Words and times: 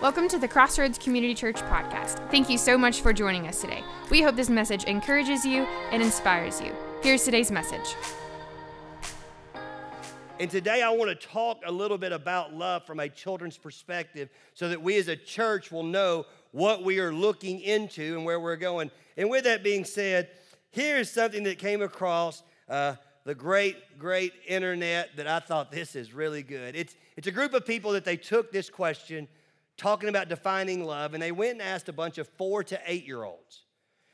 Welcome 0.00 0.28
to 0.28 0.38
the 0.38 0.46
Crossroads 0.46 0.96
Community 0.96 1.34
Church 1.34 1.56
podcast. 1.56 2.30
Thank 2.30 2.48
you 2.48 2.56
so 2.56 2.78
much 2.78 3.00
for 3.00 3.12
joining 3.12 3.48
us 3.48 3.60
today. 3.60 3.82
We 4.10 4.22
hope 4.22 4.36
this 4.36 4.48
message 4.48 4.84
encourages 4.84 5.44
you 5.44 5.64
and 5.90 6.00
inspires 6.00 6.60
you. 6.60 6.72
Here's 7.02 7.24
today's 7.24 7.50
message. 7.50 7.96
And 10.38 10.48
today 10.48 10.82
I 10.82 10.90
want 10.90 11.10
to 11.10 11.26
talk 11.26 11.62
a 11.66 11.72
little 11.72 11.98
bit 11.98 12.12
about 12.12 12.54
love 12.54 12.86
from 12.86 13.00
a 13.00 13.08
children's 13.08 13.58
perspective 13.58 14.28
so 14.54 14.68
that 14.68 14.80
we 14.80 14.96
as 14.98 15.08
a 15.08 15.16
church 15.16 15.72
will 15.72 15.82
know 15.82 16.26
what 16.52 16.84
we 16.84 17.00
are 17.00 17.12
looking 17.12 17.58
into 17.58 18.14
and 18.14 18.24
where 18.24 18.38
we're 18.38 18.54
going. 18.54 18.92
And 19.16 19.28
with 19.28 19.42
that 19.44 19.64
being 19.64 19.84
said, 19.84 20.28
here's 20.70 21.10
something 21.10 21.42
that 21.42 21.58
came 21.58 21.82
across 21.82 22.44
uh, 22.68 22.94
the 23.24 23.34
great, 23.34 23.98
great 23.98 24.32
internet 24.46 25.16
that 25.16 25.26
I 25.26 25.40
thought 25.40 25.72
this 25.72 25.96
is 25.96 26.14
really 26.14 26.44
good. 26.44 26.76
It's, 26.76 26.94
it's 27.16 27.26
a 27.26 27.32
group 27.32 27.52
of 27.52 27.66
people 27.66 27.90
that 27.92 28.04
they 28.04 28.16
took 28.16 28.52
this 28.52 28.70
question 28.70 29.26
talking 29.78 30.08
about 30.08 30.28
defining 30.28 30.84
love, 30.84 31.14
and 31.14 31.22
they 31.22 31.32
went 31.32 31.52
and 31.52 31.62
asked 31.62 31.88
a 31.88 31.92
bunch 31.92 32.18
of 32.18 32.28
four 32.28 32.62
to 32.64 32.78
eight 32.84 33.06
year 33.06 33.24
olds. 33.24 33.62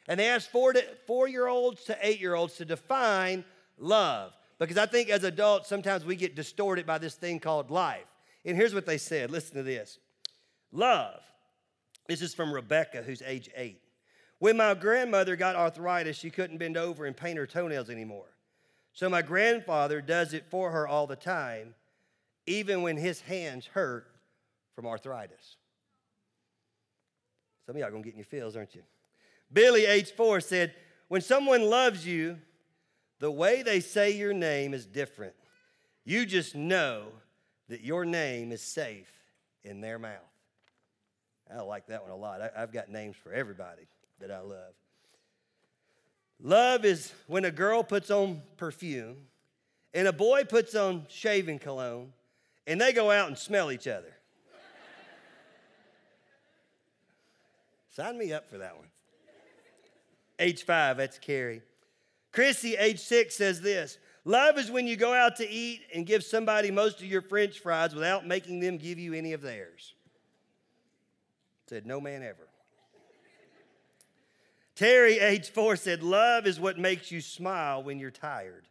And 0.07 0.21
they 0.21 0.29
asked 0.29 0.53
four, 0.53 0.75
to, 0.75 0.85
four 1.07 1.27
year 1.27 1.49
olds 1.49 1.85
to 1.85 1.99
eight 2.03 2.21
year 2.21 2.35
olds 2.35 2.55
to 2.59 2.65
define 2.65 3.45
love. 3.79 4.33
Because 4.61 4.79
I 4.79 4.87
think 4.87 5.09
as 5.09 5.25
adults, 5.25 5.69
sometimes 5.69 6.05
we 6.05 6.15
get 6.15 6.37
distorted 6.37 6.87
by 6.87 6.99
this 6.99 7.15
thing 7.15 7.41
called 7.41 7.71
life. 7.71 8.05
And 8.45 8.57
here's 8.57 8.75
what 8.75 8.87
they 8.87 8.99
said 8.99 9.31
listen 9.31 9.57
to 9.57 9.63
this 9.63 9.99
Love. 10.71 11.21
This 12.07 12.21
is 12.21 12.35
from 12.35 12.53
Rebecca, 12.53 13.03
who's 13.03 13.23
age 13.23 13.49
eight. 13.57 13.81
When 14.39 14.59
my 14.59 14.75
grandmother 14.75 15.37
got 15.37 15.57
arthritis, 15.57 16.19
she 16.19 16.29
couldn't 16.29 16.59
bend 16.59 16.77
over 16.77 17.07
and 17.07 17.17
paint 17.17 17.39
her 17.39 17.47
toenails 17.47 17.89
anymore. 17.89 18.27
So 18.93 19.09
my 19.09 19.23
grandfather 19.23 20.03
does 20.03 20.35
it 20.35 20.45
for 20.51 20.71
her 20.71 20.87
all 20.87 21.07
the 21.07 21.17
time, 21.17 21.75
even 22.47 22.83
when 22.83 22.99
his 22.99 23.23
hands 23.23 23.67
hurt 23.67 24.07
from 24.75 24.87
arthritis. 24.87 25.57
Some 27.67 27.77
of 27.77 27.81
y'all 27.81 27.91
gonna 27.91 28.03
get 28.03 28.13
in 28.13 28.19
your 28.19 28.27
feels, 28.27 28.57
aren't 28.57 28.75
you? 28.75 28.83
Billy, 29.53 29.87
age 29.87 30.13
four, 30.13 30.41
said, 30.41 30.75
When 31.09 31.21
someone 31.21 31.63
loves 31.63 32.07
you, 32.07 32.39
the 33.21 33.31
way 33.31 33.63
they 33.63 33.81
say 33.81 34.11
your 34.11 34.35
name 34.35 34.75
is 34.75 34.87
different. 34.87 35.35
You 36.05 36.27
just 36.27 36.55
know 36.55 37.07
that 37.69 37.81
your 37.81 38.05
name 38.05 38.53
is 38.53 38.63
safe 38.63 39.11
in 39.63 39.81
their 39.81 39.99
mouth. 39.99 40.21
I 41.51 41.63
like 41.63 41.87
that 41.87 42.03
one 42.03 42.11
a 42.11 42.17
lot. 42.17 42.41
I, 42.41 42.61
have 42.61 42.73
got 42.73 42.89
names 42.89 43.17
for 43.17 43.33
everybody 43.33 43.87
that 44.21 44.31
I 44.31 44.41
love. 44.41 44.75
Love 46.43 46.85
is 46.85 47.13
when 47.27 47.45
a 47.45 47.51
girl 47.51 47.83
puts 47.83 48.11
on 48.11 48.43
perfume 48.57 49.17
and 49.93 50.09
a 50.09 50.13
boy 50.13 50.45
puts 50.45 50.75
on 50.75 51.07
shaving 51.09 51.59
cologne 51.59 52.13
and 52.67 52.81
they 52.81 52.93
go 52.93 53.11
out 53.11 53.29
and 53.29 53.39
smell 53.39 53.71
each 53.71 53.87
other. 53.87 54.14
Sign 57.95 58.19
me 58.19 58.33
up 58.33 58.51
for 58.51 58.59
that 58.59 58.77
one. 58.77 58.89
Age 60.41 60.65
five, 60.65 60.97
that's 60.97 61.19
Carrie. 61.19 61.63
Chrissy, 62.33 62.75
age 62.75 62.99
six, 62.99 63.37
says 63.37 63.61
this 63.61 63.99
Love 64.25 64.59
is 64.59 64.71
when 64.71 64.89
you 64.89 64.97
go 64.97 65.15
out 65.15 65.37
to 65.37 65.49
eat 65.49 65.83
and 65.95 66.05
give 66.05 66.25
somebody 66.25 66.73
most 66.73 66.99
of 66.99 67.07
your 67.07 67.23
french 67.23 67.61
fries 67.61 67.95
without 67.95 68.27
making 68.27 68.59
them 68.59 68.79
give 68.79 68.99
you 68.99 69.15
any 69.15 69.33
of 69.33 69.43
theirs. 69.43 69.95
Said, 71.69 71.87
No 71.87 72.01
man 72.01 72.25
ever. 72.25 72.49
Terry, 74.75 75.21
age 75.21 75.51
four, 75.51 75.77
said, 75.77 76.03
Love 76.03 76.49
is 76.49 76.59
what 76.59 76.77
makes 76.77 77.13
you 77.13 77.21
smile 77.21 77.85
when 77.85 78.01
you're 78.01 78.11
tired. 78.11 78.67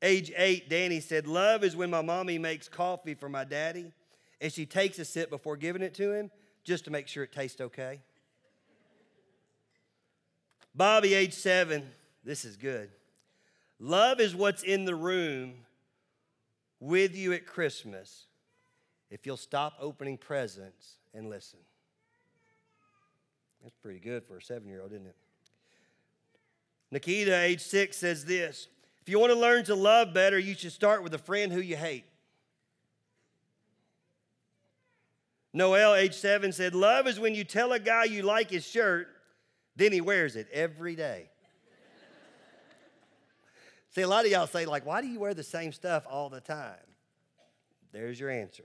Age 0.00 0.30
eight, 0.36 0.70
Danny 0.70 1.00
said, 1.00 1.26
Love 1.26 1.64
is 1.64 1.74
when 1.74 1.90
my 1.90 2.02
mommy 2.02 2.38
makes 2.38 2.68
coffee 2.68 3.14
for 3.14 3.28
my 3.28 3.42
daddy 3.42 3.92
and 4.40 4.52
she 4.52 4.64
takes 4.64 5.00
a 5.00 5.04
sip 5.04 5.28
before 5.28 5.56
giving 5.56 5.82
it 5.82 5.94
to 5.94 6.12
him 6.12 6.30
just 6.68 6.84
to 6.84 6.90
make 6.90 7.08
sure 7.08 7.24
it 7.24 7.32
tastes 7.32 7.62
okay. 7.62 7.98
Bobby, 10.74 11.14
age 11.14 11.32
seven, 11.32 11.82
this 12.22 12.44
is 12.44 12.58
good. 12.58 12.90
Love 13.80 14.20
is 14.20 14.36
what's 14.36 14.62
in 14.62 14.84
the 14.84 14.94
room 14.94 15.54
with 16.78 17.16
you 17.16 17.32
at 17.32 17.46
Christmas 17.46 18.26
if 19.10 19.24
you'll 19.24 19.38
stop 19.38 19.78
opening 19.80 20.18
presents 20.18 20.98
and 21.14 21.30
listen. 21.30 21.58
That's 23.62 23.74
pretty 23.82 24.00
good 24.00 24.24
for 24.24 24.36
a 24.36 24.42
seven 24.42 24.68
year 24.68 24.82
old, 24.82 24.92
isn't 24.92 25.06
it? 25.06 25.16
Nikita, 26.90 27.34
age 27.34 27.62
six, 27.62 27.96
says 27.96 28.26
this 28.26 28.68
If 29.00 29.08
you 29.08 29.18
want 29.18 29.32
to 29.32 29.38
learn 29.38 29.64
to 29.64 29.74
love 29.74 30.12
better, 30.12 30.38
you 30.38 30.54
should 30.54 30.72
start 30.72 31.02
with 31.02 31.14
a 31.14 31.18
friend 31.18 31.50
who 31.50 31.60
you 31.60 31.76
hate. 31.76 32.04
Noel, 35.52 35.94
age 35.94 36.14
seven, 36.14 36.52
said, 36.52 36.74
Love 36.74 37.06
is 37.06 37.18
when 37.18 37.34
you 37.34 37.44
tell 37.44 37.72
a 37.72 37.78
guy 37.78 38.04
you 38.04 38.22
like 38.22 38.50
his 38.50 38.66
shirt, 38.66 39.08
then 39.76 39.92
he 39.92 40.00
wears 40.00 40.36
it 40.36 40.48
every 40.52 40.94
day. 40.94 41.30
See, 43.90 44.02
a 44.02 44.08
lot 44.08 44.24
of 44.24 44.30
y'all 44.30 44.46
say, 44.46 44.66
like, 44.66 44.84
why 44.84 45.00
do 45.00 45.06
you 45.06 45.18
wear 45.20 45.34
the 45.34 45.42
same 45.42 45.72
stuff 45.72 46.04
all 46.08 46.28
the 46.28 46.40
time? 46.40 46.76
There's 47.92 48.20
your 48.20 48.30
answer. 48.30 48.64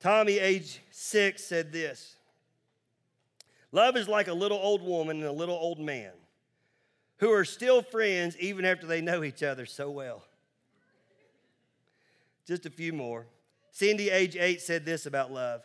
Tommy, 0.00 0.38
age 0.38 0.80
six, 0.90 1.42
said 1.42 1.72
this 1.72 2.16
Love 3.72 3.96
is 3.96 4.08
like 4.08 4.28
a 4.28 4.32
little 4.32 4.58
old 4.58 4.82
woman 4.82 5.16
and 5.16 5.26
a 5.26 5.32
little 5.32 5.56
old 5.56 5.80
man 5.80 6.12
who 7.18 7.32
are 7.32 7.44
still 7.44 7.82
friends 7.82 8.36
even 8.38 8.64
after 8.64 8.86
they 8.86 9.00
know 9.00 9.24
each 9.24 9.42
other 9.42 9.66
so 9.66 9.90
well. 9.90 10.25
Just 12.46 12.66
a 12.66 12.70
few 12.70 12.92
more. 12.92 13.26
Cindy, 13.72 14.10
age 14.10 14.36
eight, 14.36 14.62
said 14.62 14.84
this 14.84 15.06
about 15.06 15.32
love. 15.32 15.62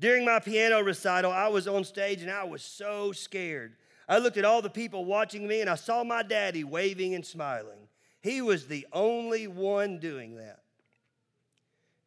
During 0.00 0.24
my 0.24 0.40
piano 0.40 0.82
recital, 0.82 1.30
I 1.30 1.48
was 1.48 1.68
on 1.68 1.84
stage 1.84 2.22
and 2.22 2.30
I 2.30 2.44
was 2.44 2.62
so 2.62 3.12
scared. 3.12 3.74
I 4.08 4.18
looked 4.18 4.36
at 4.36 4.44
all 4.44 4.62
the 4.62 4.70
people 4.70 5.04
watching 5.04 5.46
me 5.46 5.60
and 5.60 5.70
I 5.70 5.76
saw 5.76 6.02
my 6.02 6.22
daddy 6.22 6.64
waving 6.64 7.14
and 7.14 7.24
smiling. 7.24 7.88
He 8.20 8.40
was 8.40 8.66
the 8.66 8.86
only 8.92 9.46
one 9.46 9.98
doing 9.98 10.36
that. 10.36 10.60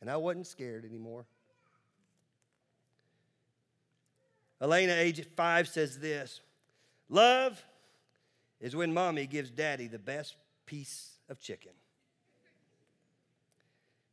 And 0.01 0.09
I 0.09 0.17
wasn't 0.17 0.47
scared 0.47 0.85
anymore. 0.85 1.25
Elena, 4.61 4.93
age 4.93 5.23
five, 5.35 5.67
says 5.67 5.99
this 5.99 6.41
Love 7.09 7.63
is 8.59 8.75
when 8.75 8.93
mommy 8.93 9.27
gives 9.27 9.51
daddy 9.51 9.87
the 9.87 9.99
best 9.99 10.35
piece 10.65 11.11
of 11.29 11.39
chicken. 11.39 11.71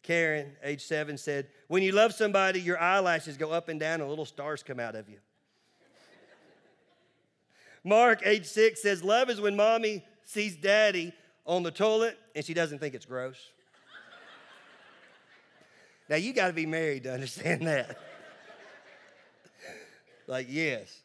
Karen, 0.02 0.52
age 0.64 0.84
seven, 0.84 1.16
said, 1.16 1.46
When 1.68 1.82
you 1.82 1.92
love 1.92 2.12
somebody, 2.12 2.60
your 2.60 2.78
eyelashes 2.78 3.36
go 3.36 3.52
up 3.52 3.68
and 3.68 3.78
down 3.78 4.00
and 4.00 4.08
little 4.08 4.26
stars 4.26 4.62
come 4.62 4.80
out 4.80 4.96
of 4.96 5.08
you. 5.08 5.18
Mark, 7.84 8.22
age 8.24 8.46
six, 8.46 8.82
says, 8.82 9.02
Love 9.04 9.30
is 9.30 9.40
when 9.40 9.56
mommy 9.56 10.04
sees 10.24 10.56
daddy 10.56 11.12
on 11.46 11.62
the 11.62 11.70
toilet 11.70 12.18
and 12.34 12.44
she 12.44 12.54
doesn't 12.54 12.78
think 12.78 12.94
it's 12.94 13.06
gross. 13.06 13.50
now, 16.08 16.16
you 16.16 16.32
got 16.32 16.48
to 16.48 16.52
be 16.52 16.66
married 16.66 17.04
to 17.04 17.12
understand 17.12 17.66
that. 17.66 17.96
like, 20.26 20.46
yes. 20.48 21.00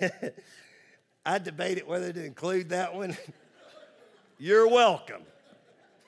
I 1.26 1.38
debated 1.38 1.86
whether 1.86 2.12
to 2.12 2.24
include 2.24 2.70
that 2.70 2.94
one. 2.94 3.16
You're 4.38 4.68
welcome. 4.68 5.22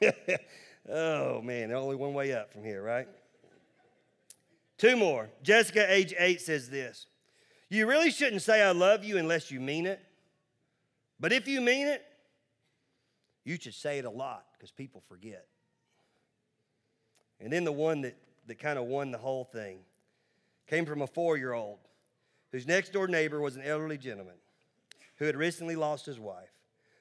Oh 0.89 1.41
man, 1.41 1.73
only 1.73 1.97
one 1.97 2.15
way 2.15 2.33
up 2.33 2.53
from 2.53 2.65
here, 2.65 2.83
right? 2.83 3.09
Two 4.77 4.97
more. 4.97 5.31
Jessica, 5.43 5.91
age 5.93 6.15
eight, 6.19 6.41
says 6.41 6.69
this 6.69 7.07
You 7.69 7.87
really 7.87 8.11
shouldn't 8.11 8.43
say 8.43 8.63
I 8.63 8.73
love 8.73 9.05
you 9.05 9.19
unless 9.19 9.51
you 9.51 9.61
mean 9.61 9.87
it. 9.87 10.01
But 11.21 11.33
if 11.33 11.49
you 11.49 11.61
mean 11.61 11.87
it, 11.87 12.05
you 13.45 13.57
should 13.57 13.75
say 13.75 13.99
it 13.99 14.05
a 14.05 14.11
lot 14.11 14.45
because 14.53 14.71
people 14.71 15.03
forget. 15.09 15.47
And 17.41 17.53
then 17.53 17.65
the 17.65 17.73
one 17.73 18.03
that, 18.03 18.17
that 18.47 18.59
kind 18.59 18.79
of 18.79 18.87
won 18.87 19.11
the 19.11 19.19
whole 19.19 19.45
thing 19.45 19.79
came 20.67 20.87
from 20.87 21.03
a 21.03 21.07
four 21.07 21.37
year 21.37 21.53
old 21.53 21.79
whose 22.53 22.67
next 22.67 22.93
door 22.93 23.07
neighbor 23.07 23.41
was 23.41 23.57
an 23.57 23.63
elderly 23.63 23.99
gentleman 23.99 24.37
who 25.17 25.25
had 25.25 25.37
recently 25.37 25.77
lost 25.77 26.07
his 26.07 26.19
wife. 26.19 26.51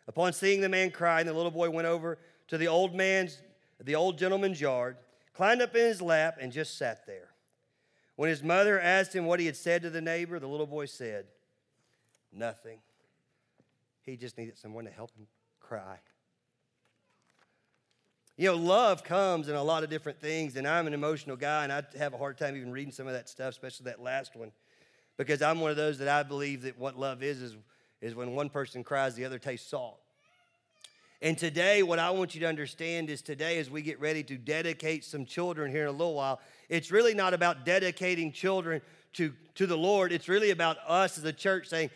Upon 0.07 0.34
seeing 0.34 0.62
the 0.62 0.69
man 0.69 0.92
crying, 0.92 1.25
the 1.25 1.34
little 1.34 1.52
boy 1.52 1.69
went 1.69 1.88
over 1.88 2.18
to 2.50 2.57
the 2.57 2.68
old 2.68 2.94
man's 2.94 3.40
the 3.83 3.95
old 3.95 4.18
gentleman's 4.18 4.62
yard, 4.62 4.97
climbed 5.33 5.62
up 5.62 5.75
in 5.75 5.85
his 5.85 6.01
lap, 6.01 6.38
and 6.39 6.51
just 6.51 6.77
sat 6.77 7.06
there. 7.06 7.30
When 8.15 8.30
his 8.30 8.44
mother 8.44 8.80
asked 8.80 9.13
him 9.13 9.25
what 9.25 9.39
he 9.39 9.45
had 9.45 9.56
said 9.56 9.81
to 9.81 9.89
the 9.89 10.01
neighbor, 10.01 10.39
the 10.39 10.47
little 10.47 10.68
boy 10.68 10.85
said, 10.85 11.25
Nothing. 12.31 12.80
He 14.01 14.18
just 14.18 14.38
needed 14.38 14.57
someone 14.57 14.85
to 14.85 14.91
help 14.91 15.15
him 15.15 15.27
cry. 15.59 16.00
You 18.35 18.50
know, 18.50 18.56
love 18.56 19.03
comes 19.03 19.47
in 19.47 19.56
a 19.56 19.63
lot 19.63 19.83
of 19.83 19.89
different 19.89 20.19
things, 20.19 20.56
and 20.56 20.68
I'm 20.68 20.88
an 20.88 20.94
emotional 20.94 21.35
guy, 21.35 21.63
and 21.63 21.71
I 21.71 21.83
have 21.97 22.13
a 22.13 22.18
hard 22.18 22.38
time 22.38 22.56
even 22.56 22.71
reading 22.71 22.91
some 22.91 23.06
of 23.06 23.13
that 23.13 23.30
stuff, 23.30 23.50
especially 23.50 23.85
that 23.85 24.01
last 24.01 24.35
one, 24.35 24.51
because 25.18 25.44
I'm 25.44 25.59
one 25.59 25.69
of 25.69 25.77
those 25.77 26.00
that 26.00 26.07
I 26.07 26.24
believe 26.24 26.63
that 26.63 26.77
what 26.77 26.97
love 26.97 27.21
is 27.21 27.41
is, 27.41 27.56
is 28.01 28.15
when 28.15 28.33
one 28.33 28.50
person 28.50 28.83
cries, 28.83 29.13
the 29.13 29.25
other 29.25 29.38
tastes 29.38 29.69
salt. 29.69 30.03
And 31.24 31.38
today, 31.38 31.84
what 31.84 32.00
I 32.00 32.12
want 32.12 32.36
you 32.36 32.42
to 32.42 32.48
understand 32.48 33.10
is 33.10 33.22
today, 33.22 33.58
as 33.58 33.70
we 33.70 33.81
get 33.81 33.98
ready 34.02 34.24
to 34.24 34.38
dedicate 34.38 35.06
some 35.06 35.25
children 35.25 35.72
here 35.72 35.84
in 35.84 35.88
a 35.88 35.92
little 35.92 36.16
while, 36.16 36.42
it's 36.68 36.92
really 36.92 37.14
not 37.14 37.34
about 37.34 37.66
dedicating 37.66 38.34
children 38.34 38.81
to, 39.14 39.31
to 39.56 39.66
the 39.66 39.78
Lord. 39.78 40.12
It's 40.12 40.28
really 40.28 40.50
about 40.50 40.78
us 40.86 41.18
as 41.18 41.24
a 41.24 41.31
church 41.31 41.68
saying, 41.68 41.92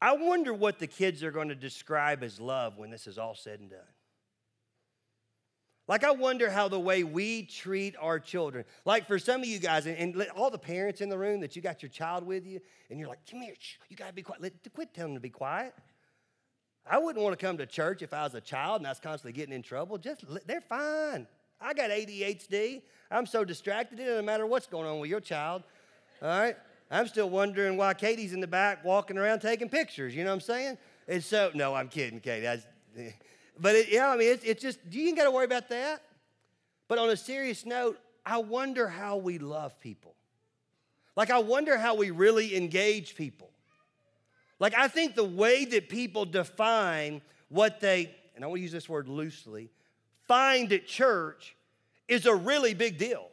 I 0.00 0.12
wonder 0.12 0.54
what 0.54 0.78
the 0.78 0.86
kids 0.86 1.24
are 1.24 1.32
going 1.32 1.48
to 1.48 1.56
describe 1.56 2.22
as 2.22 2.38
love 2.38 2.78
when 2.78 2.92
this 2.92 3.08
is 3.08 3.18
all 3.18 3.34
said 3.34 3.58
and 3.58 3.70
done. 3.70 3.80
Like, 5.88 6.04
I 6.04 6.12
wonder 6.12 6.48
how 6.48 6.68
the 6.68 6.78
way 6.78 7.02
we 7.02 7.42
treat 7.46 7.96
our 8.00 8.20
children, 8.20 8.64
like 8.84 9.08
for 9.08 9.18
some 9.18 9.40
of 9.40 9.48
you 9.48 9.58
guys, 9.58 9.86
and, 9.86 9.98
and 9.98 10.28
all 10.36 10.50
the 10.50 10.58
parents 10.58 11.00
in 11.00 11.08
the 11.08 11.18
room 11.18 11.40
that 11.40 11.56
you 11.56 11.60
got 11.60 11.82
your 11.82 11.90
child 11.90 12.24
with 12.24 12.46
you, 12.46 12.60
and 12.88 13.00
you're 13.00 13.08
like, 13.08 13.28
come 13.28 13.40
here, 13.40 13.54
shh, 13.58 13.78
you 13.88 13.96
got 13.96 14.06
to 14.06 14.14
be 14.14 14.22
quiet. 14.22 14.40
Let, 14.40 14.52
quit 14.72 14.94
telling 14.94 15.14
them 15.14 15.16
to 15.16 15.20
be 15.22 15.30
quiet. 15.30 15.74
I 16.86 16.98
wouldn't 16.98 17.22
want 17.22 17.38
to 17.38 17.44
come 17.44 17.56
to 17.58 17.66
church 17.66 18.02
if 18.02 18.12
I 18.12 18.24
was 18.24 18.34
a 18.34 18.40
child 18.40 18.80
and 18.80 18.86
I 18.86 18.90
was 18.90 19.00
constantly 19.00 19.32
getting 19.32 19.54
in 19.54 19.62
trouble. 19.62 19.96
Just 19.96 20.24
they're 20.46 20.60
fine. 20.60 21.26
I 21.60 21.72
got 21.72 21.90
ADHD. 21.90 22.82
I'm 23.10 23.26
so 23.26 23.44
distracted. 23.44 24.00
It 24.00 24.06
doesn't 24.06 24.24
matter 24.24 24.46
what's 24.46 24.66
going 24.66 24.86
on 24.86 24.98
with 24.98 25.08
your 25.08 25.20
child. 25.20 25.62
All 26.20 26.28
right. 26.28 26.56
I'm 26.90 27.06
still 27.06 27.30
wondering 27.30 27.76
why 27.76 27.94
Katie's 27.94 28.34
in 28.34 28.40
the 28.40 28.46
back 28.46 28.84
walking 28.84 29.16
around 29.16 29.40
taking 29.40 29.68
pictures. 29.68 30.14
You 30.14 30.24
know 30.24 30.30
what 30.30 30.34
I'm 30.34 30.40
saying? 30.40 30.78
And 31.08 31.24
so, 31.24 31.50
no, 31.54 31.74
I'm 31.74 31.88
kidding, 31.88 32.20
Katie. 32.20 32.46
I, 32.46 32.62
but 33.58 33.74
it, 33.74 33.88
yeah, 33.90 34.10
I 34.10 34.16
mean, 34.16 34.32
it's, 34.32 34.44
it's 34.44 34.62
just 34.62 34.78
you 34.90 35.08
ain't 35.08 35.16
got 35.16 35.24
to 35.24 35.30
worry 35.30 35.46
about 35.46 35.68
that. 35.70 36.02
But 36.86 36.98
on 36.98 37.08
a 37.08 37.16
serious 37.16 37.64
note, 37.64 37.98
I 38.26 38.38
wonder 38.38 38.88
how 38.88 39.16
we 39.16 39.38
love 39.38 39.78
people. 39.80 40.14
Like, 41.16 41.30
I 41.30 41.38
wonder 41.38 41.78
how 41.78 41.94
we 41.94 42.10
really 42.10 42.56
engage 42.56 43.16
people. 43.16 43.50
Like, 44.64 44.78
I 44.78 44.88
think 44.88 45.14
the 45.14 45.22
way 45.22 45.66
that 45.66 45.90
people 45.90 46.24
define 46.24 47.20
what 47.50 47.80
they, 47.80 48.10
and 48.34 48.42
I 48.42 48.50
to 48.50 48.58
use 48.58 48.72
this 48.72 48.88
word 48.88 49.08
loosely, 49.08 49.68
find 50.26 50.72
at 50.72 50.86
church 50.86 51.54
is 52.08 52.24
a 52.24 52.34
really 52.34 52.72
big 52.72 52.96
deal. 52.96 53.28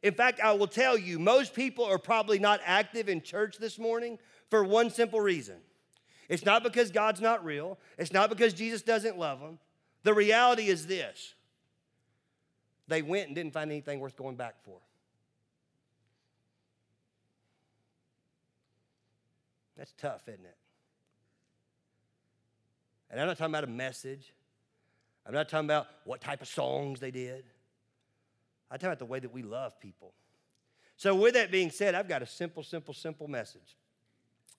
In 0.00 0.14
fact, 0.14 0.38
I 0.38 0.52
will 0.52 0.68
tell 0.68 0.96
you, 0.96 1.18
most 1.18 1.54
people 1.54 1.84
are 1.86 1.98
probably 1.98 2.38
not 2.38 2.60
active 2.64 3.08
in 3.08 3.20
church 3.20 3.58
this 3.58 3.80
morning 3.80 4.16
for 4.48 4.62
one 4.62 4.90
simple 4.90 5.20
reason. 5.20 5.56
It's 6.28 6.44
not 6.44 6.62
because 6.62 6.92
God's 6.92 7.20
not 7.20 7.44
real, 7.44 7.76
it's 7.98 8.12
not 8.12 8.30
because 8.30 8.54
Jesus 8.54 8.82
doesn't 8.82 9.18
love 9.18 9.40
them. 9.40 9.58
The 10.04 10.14
reality 10.14 10.68
is 10.68 10.86
this 10.86 11.34
they 12.86 13.02
went 13.02 13.26
and 13.26 13.34
didn't 13.34 13.54
find 13.54 13.72
anything 13.72 13.98
worth 13.98 14.14
going 14.16 14.36
back 14.36 14.62
for. 14.62 14.78
That's 19.78 19.94
tough, 19.96 20.22
isn't 20.28 20.44
it? 20.44 20.56
And 23.10 23.20
I'm 23.20 23.28
not 23.28 23.38
talking 23.38 23.54
about 23.54 23.64
a 23.64 23.68
message. 23.68 24.34
I'm 25.24 25.32
not 25.32 25.48
talking 25.48 25.66
about 25.66 25.86
what 26.04 26.20
type 26.20 26.42
of 26.42 26.48
songs 26.48 27.00
they 27.00 27.12
did. 27.12 27.44
I'm 28.70 28.78
talking 28.78 28.88
about 28.88 28.98
the 28.98 29.06
way 29.06 29.20
that 29.20 29.32
we 29.32 29.42
love 29.42 29.80
people. 29.80 30.12
So, 30.96 31.14
with 31.14 31.34
that 31.34 31.50
being 31.50 31.70
said, 31.70 31.94
I've 31.94 32.08
got 32.08 32.22
a 32.22 32.26
simple, 32.26 32.62
simple, 32.62 32.92
simple 32.92 33.28
message. 33.28 33.76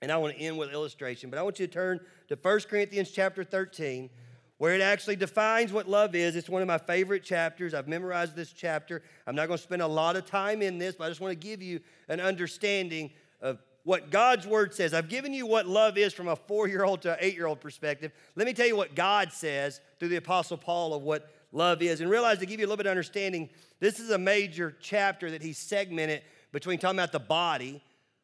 And 0.01 0.12
I 0.12 0.18
want 0.18 0.38
to 0.38 0.42
end 0.42 0.57
with 0.57 0.71
illustration, 0.71 1.30
but 1.30 1.38
I 1.38 1.44
want 1.44 1.60
you 1.60 1.68
to 1.68 1.74
turn 1.74 2.00
to 2.30 2.38
1 2.42 2.60
Corinthians 2.62 3.12
chapter 3.12 3.44
13, 3.44 4.10
where 4.57 4.74
it 4.74 4.80
actually 4.80 5.18
defines 5.18 5.74
what 5.74 5.89
love 5.89 6.15
is. 6.15 6.38
It's 6.38 6.48
one 6.48 6.62
of 6.62 6.68
my 6.69 6.77
favorite 6.77 7.24
chapters. 7.24 7.74
I've 7.74 7.89
memorized 7.89 8.36
this 8.38 8.54
chapter. 8.54 9.04
I'm 9.27 9.36
not 9.36 9.48
going 9.48 9.57
to 9.57 9.63
spend 9.63 9.81
a 9.81 9.88
lot 9.88 10.15
of 10.15 10.25
time 10.25 10.62
in 10.62 10.77
this, 10.77 10.95
but 10.95 11.06
I 11.06 11.10
just 11.10 11.19
want 11.19 11.31
to 11.33 11.48
give 11.48 11.62
you 11.62 11.81
an 12.07 12.22
understanding 12.22 13.12
of 13.42 13.60
what 13.83 14.11
God's 14.11 14.45
word 14.45 14.73
says. 14.73 14.93
I've 14.93 15.09
given 15.09 15.33
you 15.33 15.45
what 15.45 15.67
love 15.67 15.97
is 15.97 16.13
from 16.13 16.27
a 16.27 16.35
four 16.35 16.67
year 16.67 16.83
old 16.83 17.01
to 17.03 17.13
an 17.13 17.17
eight 17.21 17.35
year 17.35 17.47
old 17.47 17.61
perspective. 17.61 18.11
Let 18.35 18.45
me 18.45 18.53
tell 18.53 18.67
you 18.67 18.75
what 18.75 18.95
God 18.95 19.31
says 19.31 19.81
through 19.99 20.09
the 20.09 20.17
Apostle 20.17 20.57
Paul 20.57 20.93
of 20.93 21.01
what 21.01 21.31
love 21.51 21.81
is. 21.81 22.01
And 22.01 22.09
realize 22.09 22.39
to 22.39 22.45
give 22.45 22.59
you 22.59 22.65
a 22.65 22.67
little 22.67 22.77
bit 22.77 22.85
of 22.85 22.91
understanding, 22.91 23.49
this 23.79 23.99
is 23.99 24.11
a 24.11 24.17
major 24.17 24.75
chapter 24.79 25.31
that 25.31 25.41
he 25.41 25.53
segmented 25.53 26.21
between 26.51 26.79
talking 26.79 26.99
about 26.99 27.11
the 27.11 27.19
body 27.19 27.81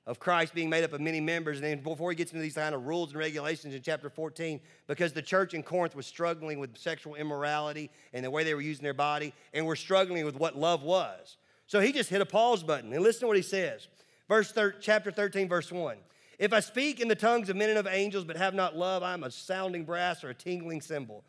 of 0.08 0.20
Christ 0.20 0.54
being 0.54 0.70
made 0.70 0.84
up 0.84 0.94
of 0.94 1.02
many 1.02 1.20
members. 1.20 1.58
And 1.58 1.66
then 1.66 1.82
before 1.82 2.12
he 2.12 2.16
gets 2.16 2.32
into 2.32 2.44
these 2.44 2.56
kind 2.56 2.76
of 2.76 2.86
rules 2.86 3.10
and 3.10 3.20
regulations 3.20 3.74
in 3.74 3.82
chapter 3.82 4.10
14, 4.10 4.60
because 4.88 5.14
the 5.14 5.22
church 5.22 5.54
in 5.54 5.64
Corinth 5.64 5.96
was 5.96 6.06
struggling 6.06 6.60
with 6.60 6.78
sexual 6.78 7.16
immorality 7.16 7.90
and 8.14 8.24
the 8.24 8.30
way 8.30 8.44
they 8.44 8.54
were 8.54 8.62
using 8.62 8.84
their 8.84 8.94
body, 8.94 9.34
and 9.54 9.66
were 9.66 9.76
struggling 9.76 10.26
with 10.26 10.36
what 10.36 10.56
love 10.56 10.84
was. 10.84 11.38
So 11.68 11.80
he 11.80 11.92
just 11.92 12.10
hit 12.10 12.22
a 12.22 12.26
pause 12.26 12.62
button. 12.62 12.94
And 12.94 13.02
listen 13.02 13.22
to 13.22 13.28
what 13.28 13.38
he 13.38 13.42
says. 13.42 13.88
Verse 14.28 14.52
thir- 14.52 14.76
chapter 14.80 15.12
13, 15.12 15.48
verse 15.48 15.72
1. 15.72 15.98
If 16.38 16.52
I 16.52 16.60
speak 16.60 17.00
in 17.00 17.08
the 17.08 17.16
tongues 17.16 17.50
of 17.50 17.56
men 17.56 17.70
and 17.70 17.80
of 17.80 17.88
angels, 17.88 18.26
but 18.26 18.38
have 18.38 18.54
not 18.54 18.76
love, 18.76 19.04
I 19.04 19.14
am 19.14 19.24
a 19.24 19.32
sounding 19.32 19.86
brass 19.86 20.24
or 20.24 20.30
a 20.30 20.34
tingling 20.34 20.82
cymbal. 20.82 21.24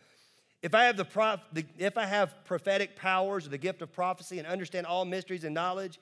If 0.62 0.74
I 0.74 0.84
have 0.84 0.96
the, 0.96 1.04
prof- 1.04 1.40
the, 1.52 1.64
if 1.78 1.96
I 1.96 2.06
have 2.06 2.34
prophetic 2.44 2.96
powers 2.96 3.46
or 3.46 3.50
the 3.50 3.58
gift 3.58 3.82
of 3.82 3.92
prophecy 3.92 4.38
and 4.38 4.48
understand 4.48 4.86
all 4.86 5.04
mysteries 5.04 5.44
and 5.44 5.54
knowledge, 5.54 6.00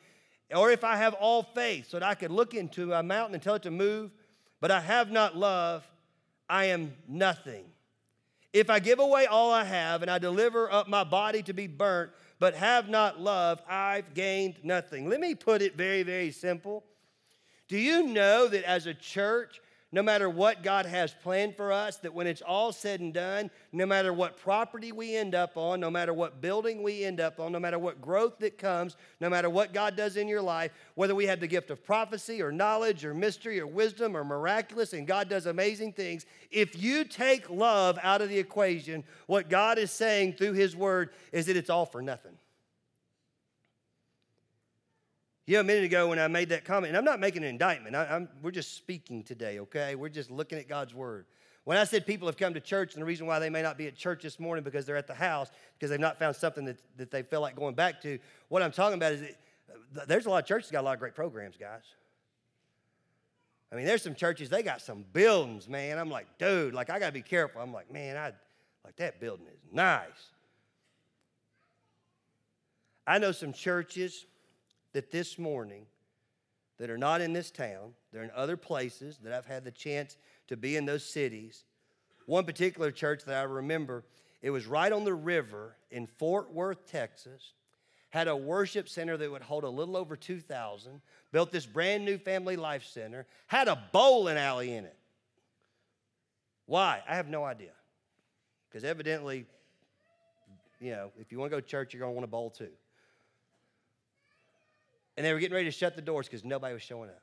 or 0.55 0.71
if 0.71 0.85
I 0.85 0.97
have 0.97 1.15
all 1.15 1.43
faith 1.43 1.91
so 1.91 1.99
that 1.99 2.09
I 2.09 2.15
could 2.15 2.31
look 2.31 2.55
into 2.55 2.93
a 2.93 3.03
mountain 3.03 3.35
and 3.35 3.43
tell 3.43 3.57
it 3.57 3.63
to 3.65 3.71
move, 3.71 4.13
but 4.61 4.71
I 4.71 4.81
have 4.81 5.11
not 5.11 5.37
love, 5.37 5.87
I 6.49 6.67
am 6.67 6.95
nothing. 7.09 7.65
If 8.53 8.71
I 8.71 8.79
give 8.79 9.01
away 9.01 9.27
all 9.27 9.53
I 9.53 9.65
have 9.65 10.03
and 10.03 10.11
I 10.11 10.19
deliver 10.19 10.73
up 10.73 10.89
my 10.89 11.03
body 11.03 11.43
to 11.43 11.53
be 11.53 11.67
burnt, 11.67 12.13
but 12.45 12.55
have 12.57 12.91
not 12.91 13.19
love, 13.19 13.63
I've 13.67 14.13
gained 14.13 14.57
nothing. 14.63 15.09
Let 15.09 15.19
me 15.19 15.35
put 15.35 15.63
it 15.63 15.79
very, 15.79 16.03
very 16.03 16.31
simple. 16.31 16.85
Do 17.69 17.79
you 17.79 18.03
know 18.03 18.49
that 18.49 18.65
as 18.65 18.85
a 18.85 18.93
church, 18.93 19.63
no 19.95 20.03
matter 20.03 20.29
what 20.29 20.65
God 20.65 20.87
has 20.87 21.15
planned 21.23 21.55
for 21.55 21.71
us, 21.71 21.99
that 21.99 22.13
when 22.13 22.27
it's 22.27 22.43
all 22.43 22.73
said 22.73 22.99
and 22.99 23.15
done, 23.15 23.49
no 23.71 23.87
matter 23.87 24.13
what 24.13 24.37
property 24.37 24.91
we 24.91 25.15
end 25.15 25.37
up 25.37 25.57
on, 25.57 25.79
no 25.79 25.89
matter 25.89 26.13
what 26.13 26.41
building 26.41 26.83
we 26.83 27.05
end 27.05 27.21
up 27.21 27.39
on, 27.39 27.53
no 27.53 27.61
matter 27.61 27.79
what 27.79 28.01
growth 28.01 28.41
that 28.41 28.59
comes, 28.59 28.97
no 29.21 29.31
matter 29.31 29.49
what 29.49 29.73
God 29.73 29.95
does 29.95 30.17
in 30.17 30.27
your 30.27 30.43
life, 30.43 30.73
whether 30.97 31.15
we 31.15 31.27
have 31.27 31.39
the 31.39 31.47
gift 31.47 31.71
of 31.71 31.85
prophecy 31.85 32.43
or 32.43 32.51
knowledge 32.51 33.05
or 33.05 33.15
mystery 33.15 33.61
or 33.61 33.69
wisdom 33.69 34.17
or 34.17 34.25
miraculous, 34.25 34.95
and 34.95 35.07
God 35.07 35.29
does 35.29 35.47
amazing 35.47 35.93
things, 35.93 36.27
if 36.51 36.77
you 36.77 37.05
take 37.05 37.49
love 37.49 37.97
out 38.03 38.21
of 38.21 38.29
the 38.29 38.39
equation, 38.39 39.05
what 39.29 39.49
God 39.49 39.79
is 39.79 39.93
saying 39.93 40.33
through 40.33 40.55
His 40.55 40.75
Word 40.75 41.11
is 41.31 41.47
that 41.47 41.57
it's 41.57 41.71
all 41.71 41.87
for 41.87 42.03
nothing. 42.03 42.33
You 45.47 45.55
know, 45.55 45.61
a 45.61 45.65
minute 45.65 45.85
ago 45.85 46.09
when 46.09 46.19
I 46.19 46.29
made 46.29 46.49
that 46.51 46.65
comment, 46.65 46.89
and 46.89 46.97
I'm 46.97 47.05
not 47.05 47.21
making 47.21 47.43
an 47.43 47.51
indictment, 47.51 47.95
I, 47.95 48.27
we're 48.43 48.51
just 48.51 48.77
speaking 48.77 49.23
today, 49.23 49.59
okay? 49.59 49.95
We're 49.95 50.09
just 50.09 50.31
looking 50.31 50.59
at 50.59 50.69
God's 50.69 50.95
word. 50.95 51.27
When 51.65 51.77
I 51.77 51.85
said 51.85 52.07
people 52.07 52.29
have 52.29 52.37
come 52.37 52.55
to 52.55 52.61
church, 52.61 52.95
and 52.95 53.03
the 53.03 53.07
reason 53.07 53.27
why 53.27 53.39
they 53.39 53.51
may 53.51 53.63
not 53.63 53.77
be 53.77 53.87
at 53.87 53.95
church 53.95 54.23
this 54.23 54.41
morning 54.41 54.65
because 54.65 54.87
they're 54.87 54.97
at 54.97 55.07
the 55.07 55.15
house, 55.15 55.51
because 55.75 55.91
they've 55.91 56.01
not 56.01 56.19
found 56.19 56.37
something 56.37 56.65
that, 56.65 56.79
that 56.97 57.11
they 57.11 57.23
feel 57.23 57.43
like 57.43 57.57
going 57.57 57.75
back 57.75 58.01
to, 58.03 58.19
what 58.49 58.63
I'm 58.63 58.73
talking 58.73 58.95
about 58.95 59.13
is 59.13 59.23
that 59.93 60.09
there's 60.09 60.27
a 60.27 60.31
lot 60.31 60.39
of 60.39 60.47
churches 60.47 60.71
got 60.71 60.81
a 60.81 60.83
lot 60.83 60.95
of 60.95 61.01
great 61.01 61.15
programs, 61.15 61.57
guys. 61.59 61.83
I 63.71 63.77
mean, 63.77 63.87
there's 63.87 64.03
some 64.03 64.15
churches, 64.15 64.49
they 64.49 64.63
got 64.63 64.81
some 64.81 65.05
buildings, 65.13 65.69
man. 65.69 65.99
I'm 65.99 66.11
like, 66.11 66.39
dude, 66.39 66.75
like, 66.75 66.91
I 66.91 66.99
got 66.99 67.07
to 67.07 67.13
be 67.13 67.23
careful. 67.23 67.61
I'm 67.61 67.73
like, 67.73 67.93
man, 67.93 68.17
I, 68.17 68.33
like, 68.85 68.97
that 68.97 69.21
building 69.21 69.47
is 69.47 69.61
nice. 69.73 70.09
I 73.07 73.19
know 73.19 73.33
some 73.33 73.53
churches 73.53 74.27
that 74.95 75.11
this 75.11 75.39
morning 75.39 75.85
that 76.79 76.89
are 76.89 76.99
not 76.99 77.21
in 77.21 77.33
this 77.33 77.51
town, 77.51 77.93
they're 78.13 78.23
in 78.23 78.31
other 78.35 78.57
places 78.57 79.19
that 79.23 79.33
I've 79.33 79.47
had 79.47 79.65
the 79.65 79.71
chance 79.71 80.17
to 80.49 80.57
be 80.57 80.77
in 80.77 80.87
those 80.87 81.05
cities. 81.05 81.65
One 82.27 82.45
particular 82.45 82.91
church 82.91 83.25
that 83.27 83.37
I 83.37 83.43
remember, 83.43 84.05
it 84.41 84.51
was 84.51 84.67
right 84.67 84.91
on 84.91 85.05
the 85.05 85.15
river 85.15 85.77
in 85.91 86.07
Fort 86.07 86.53
Worth, 86.53 86.91
Texas. 86.91 87.53
Had 88.11 88.29
a 88.29 88.37
worship 88.37 88.89
center 88.89 89.17
that 89.17 89.31
would 89.31 89.43
hold 89.43 89.65
a 89.65 89.69
little 89.69 89.97
over 89.97 90.17
2,000, 90.17 91.01
built 91.33 91.51
this 91.51 91.67
brand 91.67 92.05
new 92.05 92.17
family 92.17 92.57
life 92.57 92.85
center, 92.85 93.27
had 93.49 93.69
a 93.69 93.83
bowling 93.93 94.37
alley 94.37 94.75
in 94.75 94.85
it. 94.85 94.97
Why? 96.67 97.03
I 97.09 97.17
have 97.17 97.29
no 97.29 97.45
idea. 97.45 97.73
Because 98.69 98.85
evidently, 98.85 99.47
you 100.81 100.93
know, 100.93 101.11
if 101.19 101.33
you 101.33 101.39
want 101.39 101.51
to 101.51 101.57
go 101.57 101.61
to 101.61 101.67
church, 101.67 101.93
you're 101.93 102.01
going 102.01 102.13
to 102.13 102.15
want 102.15 102.25
to 102.25 102.31
bowl 102.31 102.51
too. 102.51 102.71
And 105.17 105.25
they 105.25 105.33
were 105.33 105.39
getting 105.39 105.55
ready 105.55 105.67
to 105.67 105.73
shut 105.73 105.97
the 105.97 106.03
doors 106.03 106.27
because 106.27 106.45
nobody 106.45 106.75
was 106.75 106.83
showing 106.83 107.09
up. 107.09 107.23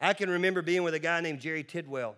I 0.00 0.14
can 0.14 0.30
remember 0.30 0.62
being 0.62 0.82
with 0.82 0.94
a 0.94 0.98
guy 0.98 1.20
named 1.20 1.40
Jerry 1.40 1.62
Tidwell 1.62 2.16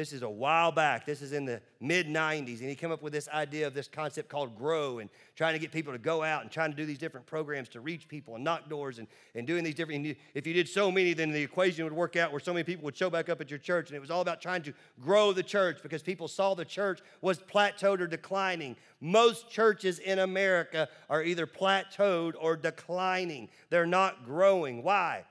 this 0.00 0.14
is 0.14 0.22
a 0.22 0.30
while 0.30 0.72
back. 0.72 1.04
This 1.04 1.20
is 1.20 1.34
in 1.34 1.44
the 1.44 1.60
mid 1.78 2.06
90s. 2.06 2.60
And 2.60 2.70
he 2.70 2.74
came 2.74 2.90
up 2.90 3.02
with 3.02 3.12
this 3.12 3.28
idea 3.28 3.66
of 3.66 3.74
this 3.74 3.86
concept 3.86 4.30
called 4.30 4.56
grow 4.56 4.98
and 4.98 5.10
trying 5.36 5.52
to 5.52 5.58
get 5.58 5.72
people 5.72 5.92
to 5.92 5.98
go 5.98 6.22
out 6.22 6.40
and 6.40 6.50
trying 6.50 6.70
to 6.70 6.76
do 6.76 6.86
these 6.86 6.96
different 6.96 7.26
programs 7.26 7.68
to 7.68 7.80
reach 7.80 8.08
people 8.08 8.34
and 8.34 8.42
knock 8.42 8.70
doors 8.70 8.98
and, 8.98 9.06
and 9.34 9.46
doing 9.46 9.62
these 9.62 9.74
different. 9.74 10.16
If 10.32 10.46
you 10.46 10.54
did 10.54 10.70
so 10.70 10.90
many, 10.90 11.12
then 11.12 11.30
the 11.32 11.42
equation 11.42 11.84
would 11.84 11.92
work 11.92 12.16
out 12.16 12.32
where 12.32 12.40
so 12.40 12.54
many 12.54 12.64
people 12.64 12.82
would 12.86 12.96
show 12.96 13.10
back 13.10 13.28
up 13.28 13.42
at 13.42 13.50
your 13.50 13.58
church. 13.58 13.90
And 13.90 13.96
it 13.96 14.00
was 14.00 14.10
all 14.10 14.22
about 14.22 14.40
trying 14.40 14.62
to 14.62 14.72
grow 15.02 15.34
the 15.34 15.42
church 15.42 15.80
because 15.82 16.02
people 16.02 16.28
saw 16.28 16.54
the 16.54 16.64
church 16.64 17.00
was 17.20 17.38
plateaued 17.38 18.00
or 18.00 18.06
declining. 18.06 18.76
Most 19.02 19.50
churches 19.50 19.98
in 19.98 20.20
America 20.20 20.88
are 21.10 21.22
either 21.22 21.46
plateaued 21.46 22.32
or 22.40 22.56
declining, 22.56 23.50
they're 23.68 23.84
not 23.84 24.24
growing. 24.24 24.82
Why? 24.82 25.24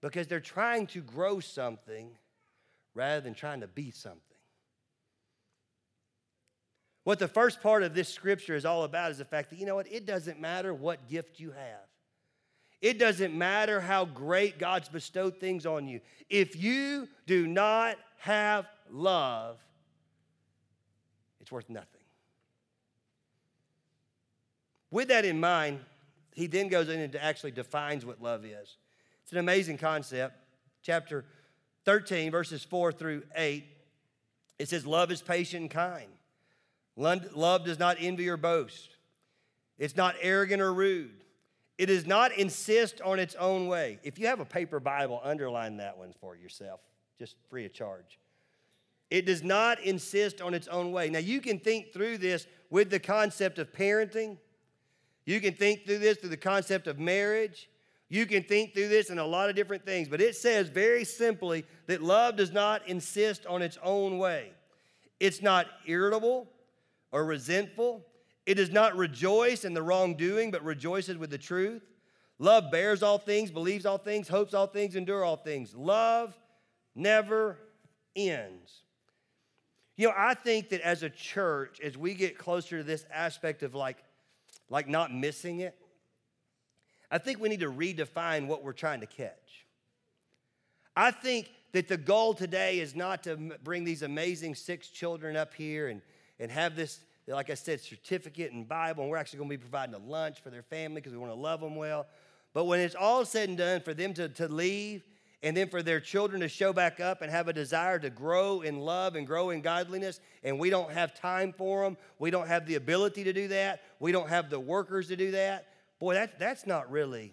Because 0.00 0.26
they're 0.26 0.40
trying 0.40 0.88
to 0.88 1.00
grow 1.00 1.38
something 1.38 2.10
rather 2.94 3.20
than 3.20 3.34
trying 3.34 3.60
to 3.60 3.66
be 3.66 3.90
something. 3.90 4.20
What 7.04 7.18
the 7.18 7.28
first 7.28 7.62
part 7.62 7.82
of 7.82 7.94
this 7.94 8.08
scripture 8.08 8.54
is 8.54 8.64
all 8.64 8.84
about 8.84 9.10
is 9.10 9.18
the 9.18 9.24
fact 9.24 9.50
that, 9.50 9.58
you 9.58 9.66
know 9.66 9.74
what, 9.74 9.90
it 9.92 10.06
doesn't 10.06 10.40
matter 10.40 10.72
what 10.72 11.08
gift 11.08 11.38
you 11.38 11.50
have. 11.50 11.88
It 12.80 12.98
doesn't 12.98 13.34
matter 13.34 13.80
how 13.80 14.04
great 14.04 14.58
God's 14.58 14.88
bestowed 14.88 15.38
things 15.38 15.66
on 15.66 15.86
you. 15.86 16.00
If 16.28 16.62
you 16.62 17.08
do 17.26 17.46
not 17.46 17.96
have 18.18 18.66
love, 18.90 19.58
it's 21.40 21.52
worth 21.52 21.68
nothing. 21.68 21.88
With 24.90 25.08
that 25.08 25.24
in 25.24 25.40
mind, 25.40 25.80
he 26.34 26.46
then 26.46 26.68
goes 26.68 26.88
in 26.88 27.00
and 27.00 27.16
actually 27.16 27.50
defines 27.50 28.06
what 28.06 28.22
love 28.22 28.44
is. 28.44 28.76
It's 29.22 29.32
an 29.32 29.38
amazing 29.38 29.78
concept. 29.78 30.36
Chapter 30.82 31.24
13, 31.84 32.30
verses 32.30 32.64
4 32.64 32.92
through 32.92 33.22
8, 33.36 33.64
it 34.58 34.68
says, 34.68 34.86
Love 34.86 35.10
is 35.10 35.22
patient 35.22 35.62
and 35.62 35.70
kind. 35.70 36.10
Love 36.96 37.64
does 37.64 37.78
not 37.78 37.96
envy 38.00 38.28
or 38.28 38.36
boast. 38.36 38.96
It's 39.78 39.96
not 39.96 40.14
arrogant 40.20 40.62
or 40.62 40.72
rude. 40.72 41.24
It 41.76 41.86
does 41.86 42.06
not 42.06 42.32
insist 42.32 43.00
on 43.00 43.18
its 43.18 43.34
own 43.34 43.66
way. 43.66 43.98
If 44.04 44.18
you 44.18 44.28
have 44.28 44.38
a 44.38 44.44
paper 44.44 44.78
Bible, 44.78 45.20
underline 45.24 45.78
that 45.78 45.98
one 45.98 46.14
for 46.20 46.36
yourself, 46.36 46.80
just 47.18 47.34
free 47.50 47.66
of 47.66 47.72
charge. 47.72 48.18
It 49.10 49.26
does 49.26 49.42
not 49.42 49.80
insist 49.80 50.40
on 50.40 50.54
its 50.54 50.68
own 50.68 50.92
way. 50.92 51.10
Now, 51.10 51.18
you 51.18 51.40
can 51.40 51.58
think 51.58 51.92
through 51.92 52.18
this 52.18 52.46
with 52.70 52.90
the 52.90 53.00
concept 53.00 53.58
of 53.58 53.72
parenting. 53.72 54.38
You 55.26 55.40
can 55.40 55.54
think 55.54 55.84
through 55.84 55.98
this 55.98 56.18
through 56.18 56.30
the 56.30 56.36
concept 56.36 56.86
of 56.86 56.98
marriage. 56.98 57.68
You 58.08 58.26
can 58.26 58.42
think 58.42 58.74
through 58.74 58.88
this 58.88 59.10
in 59.10 59.18
a 59.18 59.26
lot 59.26 59.48
of 59.48 59.56
different 59.56 59.84
things, 59.84 60.08
but 60.08 60.20
it 60.20 60.36
says 60.36 60.68
very 60.68 61.04
simply 61.04 61.64
that 61.86 62.02
love 62.02 62.36
does 62.36 62.52
not 62.52 62.86
insist 62.88 63.46
on 63.46 63.62
its 63.62 63.78
own 63.82 64.18
way. 64.18 64.52
It's 65.20 65.42
not 65.42 65.66
irritable 65.86 66.48
or 67.10 67.24
resentful. 67.24 68.04
It 68.46 68.54
does 68.54 68.70
not 68.70 68.96
rejoice 68.96 69.64
in 69.64 69.72
the 69.72 69.82
wrongdoing, 69.82 70.50
but 70.50 70.62
rejoices 70.62 71.16
with 71.16 71.30
the 71.30 71.38
truth. 71.38 71.82
Love 72.38 72.70
bears 72.70 73.02
all 73.02 73.18
things, 73.18 73.50
believes 73.50 73.86
all 73.86 73.98
things, 73.98 74.28
hopes 74.28 74.54
all 74.54 74.66
things, 74.66 74.96
endure 74.96 75.24
all 75.24 75.36
things. 75.36 75.74
Love 75.74 76.36
never 76.94 77.58
ends. 78.14 78.82
You 79.96 80.08
know, 80.08 80.14
I 80.16 80.34
think 80.34 80.70
that 80.70 80.80
as 80.80 81.02
a 81.04 81.10
church, 81.10 81.80
as 81.80 81.96
we 81.96 82.14
get 82.14 82.36
closer 82.36 82.78
to 82.78 82.84
this 82.84 83.06
aspect 83.12 83.62
of 83.62 83.74
like, 83.74 83.98
like 84.68 84.88
not 84.88 85.14
missing 85.14 85.60
it, 85.60 85.78
I 87.14 87.18
think 87.18 87.38
we 87.38 87.48
need 87.48 87.60
to 87.60 87.70
redefine 87.70 88.48
what 88.48 88.64
we're 88.64 88.72
trying 88.72 88.98
to 88.98 89.06
catch. 89.06 89.68
I 90.96 91.12
think 91.12 91.48
that 91.70 91.86
the 91.86 91.96
goal 91.96 92.34
today 92.34 92.80
is 92.80 92.96
not 92.96 93.22
to 93.22 93.36
bring 93.62 93.84
these 93.84 94.02
amazing 94.02 94.56
six 94.56 94.88
children 94.88 95.36
up 95.36 95.54
here 95.54 95.86
and, 95.86 96.02
and 96.40 96.50
have 96.50 96.74
this, 96.74 96.98
like 97.28 97.50
I 97.50 97.54
said, 97.54 97.80
certificate 97.80 98.50
and 98.50 98.66
Bible, 98.66 99.04
and 99.04 99.12
we're 99.12 99.16
actually 99.16 99.38
going 99.38 99.50
to 99.50 99.56
be 99.56 99.60
providing 99.60 99.94
a 99.94 99.98
lunch 99.98 100.40
for 100.40 100.50
their 100.50 100.64
family 100.64 100.96
because 100.96 101.12
we 101.12 101.18
want 101.18 101.30
to 101.30 101.38
love 101.38 101.60
them 101.60 101.76
well. 101.76 102.06
But 102.52 102.64
when 102.64 102.80
it's 102.80 102.96
all 102.96 103.24
said 103.24 103.48
and 103.48 103.58
done, 103.58 103.80
for 103.80 103.94
them 103.94 104.12
to, 104.14 104.28
to 104.30 104.48
leave 104.48 105.04
and 105.44 105.56
then 105.56 105.68
for 105.68 105.84
their 105.84 106.00
children 106.00 106.40
to 106.40 106.48
show 106.48 106.72
back 106.72 106.98
up 106.98 107.22
and 107.22 107.30
have 107.30 107.46
a 107.46 107.52
desire 107.52 108.00
to 108.00 108.10
grow 108.10 108.62
in 108.62 108.80
love 108.80 109.14
and 109.14 109.24
grow 109.24 109.50
in 109.50 109.60
godliness, 109.60 110.18
and 110.42 110.58
we 110.58 110.68
don't 110.68 110.90
have 110.90 111.14
time 111.14 111.52
for 111.52 111.84
them, 111.84 111.96
we 112.18 112.32
don't 112.32 112.48
have 112.48 112.66
the 112.66 112.74
ability 112.74 113.22
to 113.22 113.32
do 113.32 113.46
that, 113.46 113.82
we 114.00 114.10
don't 114.10 114.28
have 114.28 114.50
the 114.50 114.58
workers 114.58 115.06
to 115.06 115.16
do 115.16 115.30
that, 115.30 115.68
Boy, 116.04 116.12
that, 116.12 116.38
that's 116.38 116.66
not 116.66 116.90
really 116.90 117.32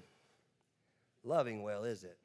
loving 1.25 1.61
well, 1.61 1.83
is 1.83 2.05
it? 2.05 2.17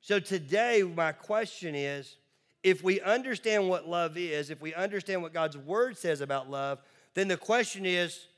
So 0.00 0.20
today, 0.20 0.84
my 0.84 1.10
question 1.10 1.74
is 1.74 2.14
if 2.62 2.84
we 2.84 3.00
understand 3.00 3.68
what 3.68 3.88
love 3.88 4.16
is, 4.16 4.50
if 4.50 4.60
we 4.60 4.72
understand 4.74 5.22
what 5.22 5.32
God's 5.32 5.56
word 5.56 5.98
says 5.98 6.20
about 6.20 6.48
love, 6.48 6.78
then 7.14 7.26
the 7.26 7.36
question 7.36 7.84
is 7.84 8.28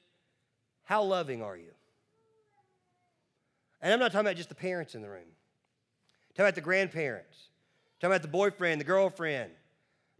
how 0.84 1.02
loving 1.02 1.42
are 1.42 1.58
you? 1.58 1.74
And 3.82 3.92
I'm 3.92 4.00
not 4.00 4.10
talking 4.10 4.26
about 4.26 4.36
just 4.36 4.48
the 4.48 4.54
parents 4.54 4.94
in 4.94 5.02
the 5.02 5.10
room. 5.10 5.20
Talking 6.30 6.46
about 6.46 6.54
the 6.54 6.62
grandparents. 6.62 7.36
Talking 8.00 8.12
about 8.14 8.22
the 8.22 8.28
boyfriend, 8.28 8.80
the 8.80 8.86
girlfriend. 8.86 9.50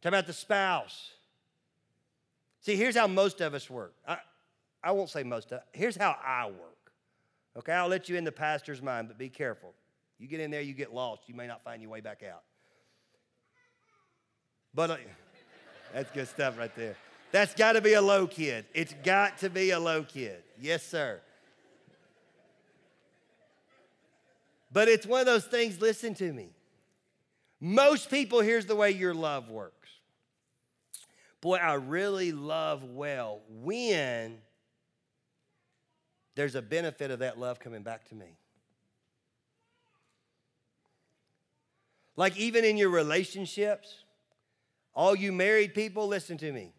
Talking 0.03 0.15
about 0.15 0.27
the 0.27 0.35
spouse. 0.35 1.12
See, 2.61 2.77
here's 2.77 2.99
how 2.99 3.07
most 3.07 3.41
of 3.41 3.55
us 3.55 3.71
work. 3.71 3.95
I, 4.07 4.19
I 4.83 4.93
won't 4.93 5.11
say 5.11 5.23
most 5.23 5.53
of 5.53 5.61
Here's 5.73 5.97
how 5.97 6.17
I 6.25 6.47
work. 6.47 6.93
Okay, 7.57 7.73
I'll 7.73 7.89
let 7.89 8.09
you 8.09 8.17
in 8.17 8.25
the 8.25 8.33
pastor's 8.33 8.81
mind, 8.81 9.09
but 9.09 9.19
be 9.19 9.29
careful. 9.29 9.75
You 10.19 10.27
get 10.27 10.41
in 10.41 10.51
there, 10.51 10.61
you 10.61 10.73
get 10.73 10.95
lost. 10.95 11.23
You 11.27 11.35
may 11.35 11.47
not 11.47 11.62
find 11.62 11.83
your 11.83 11.91
way 11.91 12.01
back 12.01 12.23
out. 12.23 12.43
But 14.75 14.91
uh, 14.91 14.97
that's 15.93 16.11
good 16.12 16.29
stuff 16.29 16.59
right 16.59 16.75
there. 16.75 16.97
That's 17.31 17.55
got 17.55 17.73
to 17.73 17.81
be 17.81 17.95
a 17.95 18.03
low 18.03 18.27
kid. 18.27 18.65
It's 18.75 18.95
got 19.05 19.39
to 19.39 19.51
be 19.51 19.71
a 19.71 19.81
low 19.81 20.03
kid. 20.03 20.43
Yes, 20.61 20.83
sir. 20.83 21.21
But 24.73 24.89
it's 24.89 25.07
one 25.07 25.21
of 25.21 25.27
those 25.27 25.45
things, 25.45 25.81
listen 25.81 26.15
to 26.15 26.33
me. 26.33 26.51
Most 27.61 28.11
people, 28.11 28.41
here's 28.41 28.67
the 28.67 28.75
way 28.77 28.91
your 28.91 29.15
love 29.15 29.51
works. 29.51 29.89
Boy, 31.41 31.57
I 31.57 31.75
really 31.75 32.33
love 32.33 32.85
well 32.85 33.41
when 33.49 34.39
there's 36.35 36.55
a 36.55 36.62
benefit 36.62 37.11
of 37.11 37.21
that 37.21 37.39
love 37.39 37.61
coming 37.61 37.83
back 37.83 38.09
to 38.09 38.15
me. 38.15 38.37
Like, 42.17 42.37
even 42.37 42.65
in 42.65 42.77
your 42.77 42.91
relationships, 42.91 44.05
all 44.95 45.17
you 45.17 45.33
married 45.33 45.75
people, 45.75 46.07
listen 46.09 46.37
to 46.39 46.53
me. 46.53 46.73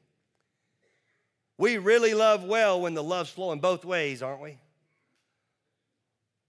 We 1.58 1.78
really 1.78 2.14
love 2.14 2.44
well 2.44 2.82
when 2.82 2.94
the 2.94 3.04
love's 3.04 3.30
flowing 3.30 3.60
both 3.60 3.86
ways, 3.86 4.22
aren't 4.22 4.42
we? 4.42 4.60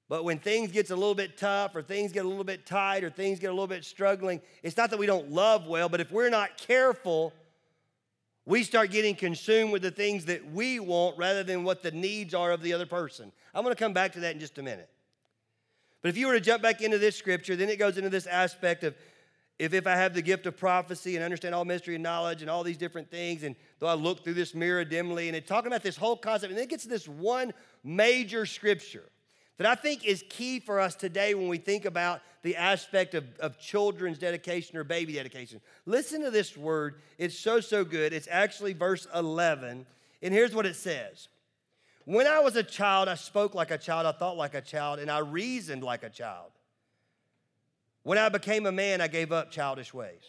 But 0.08 0.24
when 0.24 0.38
things 0.38 0.70
gets 0.70 0.90
a 0.90 0.96
little 0.96 1.14
bit 1.14 1.38
tough 1.38 1.74
or 1.74 1.82
things 1.82 2.12
get 2.12 2.26
a 2.26 2.28
little 2.28 2.44
bit 2.44 2.66
tight 2.66 3.04
or 3.04 3.10
things 3.10 3.38
get 3.38 3.48
a 3.48 3.52
little 3.52 3.66
bit 3.66 3.84
struggling, 3.84 4.40
it's 4.62 4.76
not 4.76 4.90
that 4.90 4.98
we 4.98 5.06
don't 5.06 5.30
love 5.30 5.66
well, 5.66 5.88
but 5.88 6.00
if 6.00 6.12
we're 6.12 6.28
not 6.28 6.58
careful, 6.58 7.32
we 8.46 8.62
start 8.62 8.90
getting 8.90 9.14
consumed 9.14 9.72
with 9.72 9.82
the 9.82 9.90
things 9.90 10.26
that 10.26 10.50
we 10.52 10.78
want 10.78 11.16
rather 11.16 11.42
than 11.42 11.64
what 11.64 11.82
the 11.82 11.90
needs 11.90 12.34
are 12.34 12.52
of 12.52 12.62
the 12.62 12.72
other 12.72 12.86
person. 12.86 13.32
I'm 13.54 13.62
going 13.62 13.74
to 13.74 13.82
come 13.82 13.94
back 13.94 14.12
to 14.12 14.20
that 14.20 14.34
in 14.34 14.40
just 14.40 14.58
a 14.58 14.62
minute. 14.62 14.88
But 16.02 16.10
if 16.10 16.18
you 16.18 16.26
were 16.26 16.34
to 16.34 16.40
jump 16.40 16.62
back 16.62 16.82
into 16.82 16.98
this 16.98 17.16
scripture, 17.16 17.56
then 17.56 17.70
it 17.70 17.78
goes 17.78 17.96
into 17.96 18.10
this 18.10 18.26
aspect 18.26 18.84
of 18.84 18.94
if, 19.58 19.72
if 19.72 19.86
I 19.86 19.92
have 19.92 20.12
the 20.12 20.20
gift 20.20 20.46
of 20.46 20.56
prophecy 20.56 21.14
and 21.14 21.24
understand 21.24 21.54
all 21.54 21.64
mystery 21.64 21.94
and 21.94 22.02
knowledge 22.02 22.42
and 22.42 22.50
all 22.50 22.62
these 22.62 22.76
different 22.76 23.10
things, 23.10 23.44
and 23.44 23.56
though 23.78 23.86
I 23.86 23.94
look 23.94 24.24
through 24.24 24.34
this 24.34 24.54
mirror 24.54 24.84
dimly, 24.84 25.28
and 25.28 25.36
it's 25.36 25.48
talking 25.48 25.68
about 25.68 25.82
this 25.82 25.96
whole 25.96 26.16
concept, 26.16 26.50
and 26.50 26.58
then 26.58 26.64
it 26.64 26.70
gets 26.70 26.82
to 26.82 26.88
this 26.88 27.08
one 27.08 27.54
major 27.82 28.44
scripture 28.44 29.08
that 29.58 29.66
I 29.66 29.74
think 29.74 30.04
is 30.04 30.24
key 30.28 30.58
for 30.58 30.80
us 30.80 30.94
today 30.94 31.34
when 31.34 31.48
we 31.48 31.58
think 31.58 31.84
about 31.84 32.20
the 32.42 32.56
aspect 32.56 33.14
of, 33.14 33.24
of 33.38 33.58
children's 33.58 34.18
dedication 34.18 34.76
or 34.76 34.84
baby 34.84 35.14
dedication. 35.14 35.60
Listen 35.86 36.22
to 36.22 36.30
this 36.30 36.56
word. 36.56 37.00
It's 37.18 37.38
so, 37.38 37.60
so 37.60 37.84
good. 37.84 38.12
It's 38.12 38.28
actually 38.30 38.72
verse 38.72 39.06
11. 39.14 39.86
And 40.22 40.34
here's 40.34 40.54
what 40.54 40.66
it 40.66 40.76
says 40.76 41.28
When 42.04 42.26
I 42.26 42.40
was 42.40 42.56
a 42.56 42.62
child, 42.62 43.08
I 43.08 43.14
spoke 43.14 43.54
like 43.54 43.70
a 43.70 43.78
child, 43.78 44.06
I 44.06 44.12
thought 44.12 44.36
like 44.36 44.54
a 44.54 44.60
child, 44.60 44.98
and 44.98 45.10
I 45.10 45.18
reasoned 45.18 45.84
like 45.84 46.02
a 46.02 46.10
child. 46.10 46.50
When 48.02 48.18
I 48.18 48.28
became 48.28 48.66
a 48.66 48.72
man, 48.72 49.00
I 49.00 49.08
gave 49.08 49.32
up 49.32 49.50
childish 49.50 49.94
ways. 49.94 50.22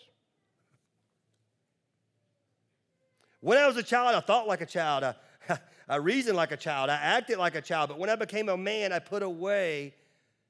When 3.41 3.57
I 3.57 3.67
was 3.67 3.77
a 3.77 3.83
child, 3.83 4.15
I 4.15 4.21
thought 4.21 4.47
like 4.47 4.61
a 4.61 4.65
child. 4.65 5.03
I, 5.03 5.13
I 5.89 5.97
reasoned 5.97 6.37
like 6.37 6.51
a 6.51 6.57
child. 6.57 6.89
I 6.89 6.95
acted 6.95 7.37
like 7.37 7.55
a 7.55 7.61
child. 7.61 7.89
But 7.89 7.99
when 7.99 8.09
I 8.09 8.15
became 8.15 8.49
a 8.49 8.57
man, 8.57 8.91
I 8.91 8.99
put 8.99 9.23
away 9.23 9.93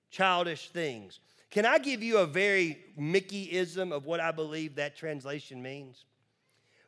childish 0.09 0.69
things. 0.69 1.19
Can 1.51 1.65
I 1.65 1.77
give 1.77 2.03
you 2.03 2.17
a 2.17 2.25
very 2.25 2.77
Mickeyism 2.99 3.91
of 3.91 4.05
what 4.05 4.19
I 4.19 4.31
believe 4.31 4.75
that 4.75 4.95
translation 4.95 5.61
means? 5.61 6.05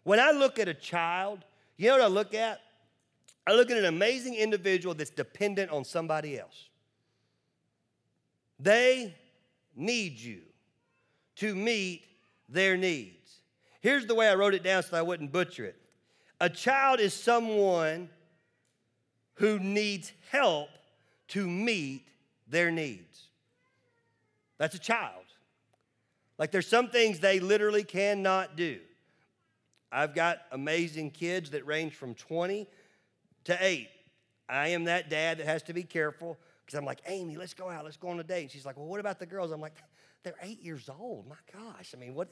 When 0.04 0.20
I 0.20 0.32
look 0.32 0.60
at 0.60 0.68
a 0.68 0.74
child, 0.74 1.44
you 1.78 1.88
know 1.88 1.94
what 1.98 2.02
I 2.02 2.08
look 2.08 2.34
at? 2.34 2.62
I 3.46 3.54
look 3.54 3.72
at 3.72 3.78
an 3.78 3.86
amazing 3.86 4.36
individual 4.36 4.94
that's 4.94 5.10
dependent 5.10 5.72
on 5.72 5.86
somebody 5.86 6.40
else. 6.40 6.70
They 8.60 9.16
need 9.76 10.20
you 10.20 10.42
to 11.38 11.56
meet 11.56 12.04
their 12.50 12.76
needs. 12.76 13.42
Here's 13.82 14.06
the 14.06 14.16
way 14.16 14.28
I 14.28 14.36
wrote 14.36 14.54
it 14.54 14.64
down 14.64 14.84
so 14.84 14.98
I 14.98 15.02
wouldn't 15.02 15.32
butcher 15.32 15.66
it. 15.66 15.80
A 16.39 16.50
child 16.50 17.00
is 17.00 17.13
someone 17.13 18.10
who 19.36 19.60
needs 19.60 20.12
help 20.29 20.70
to 21.29 21.48
meet 21.48 22.08
their 22.48 22.72
needs. 22.72 23.27
That's 24.58 24.75
a 24.75 24.79
child. 24.79 25.24
Like 26.38 26.51
there's 26.51 26.67
some 26.67 26.89
things 26.89 27.20
they 27.20 27.39
literally 27.39 27.84
cannot 27.84 28.56
do. 28.56 28.79
I've 29.91 30.13
got 30.13 30.39
amazing 30.51 31.12
kids 31.12 31.51
that 31.51 31.65
range 31.65 31.94
from 31.94 32.13
20 32.13 32.67
to 33.46 33.58
8. 33.60 33.89
I 34.50 34.70
am 34.70 34.86
that 34.86 35.10
dad 35.10 35.39
that 35.39 35.46
has 35.46 35.63
to 35.63 35.74
be 35.74 35.84
careful 35.84 36.38
because 36.65 36.77
I'm 36.77 36.86
like, 36.86 37.01
Amy, 37.08 37.38
let's 37.38 37.53
go 37.53 37.70
out, 37.70 37.86
let's 37.86 37.98
go 37.98 38.10
on 38.10 38.20
a 38.20 38.24
date. 38.24 38.44
And 38.44 38.51
she's 38.51 38.65
like, 38.65 38.77
well, 38.77 38.88
what 38.88 39.00
about 39.00 39.20
the 39.20 39.25
girls? 39.25 39.51
I'm 39.51 39.62
like, 39.62 39.75
they're 40.24 40.36
eight 40.41 40.62
years 40.62 40.89
old. 40.89 41.27
My 41.27 41.36
gosh. 41.53 41.94
I 41.96 42.00
mean, 42.00 42.13
what? 42.13 42.29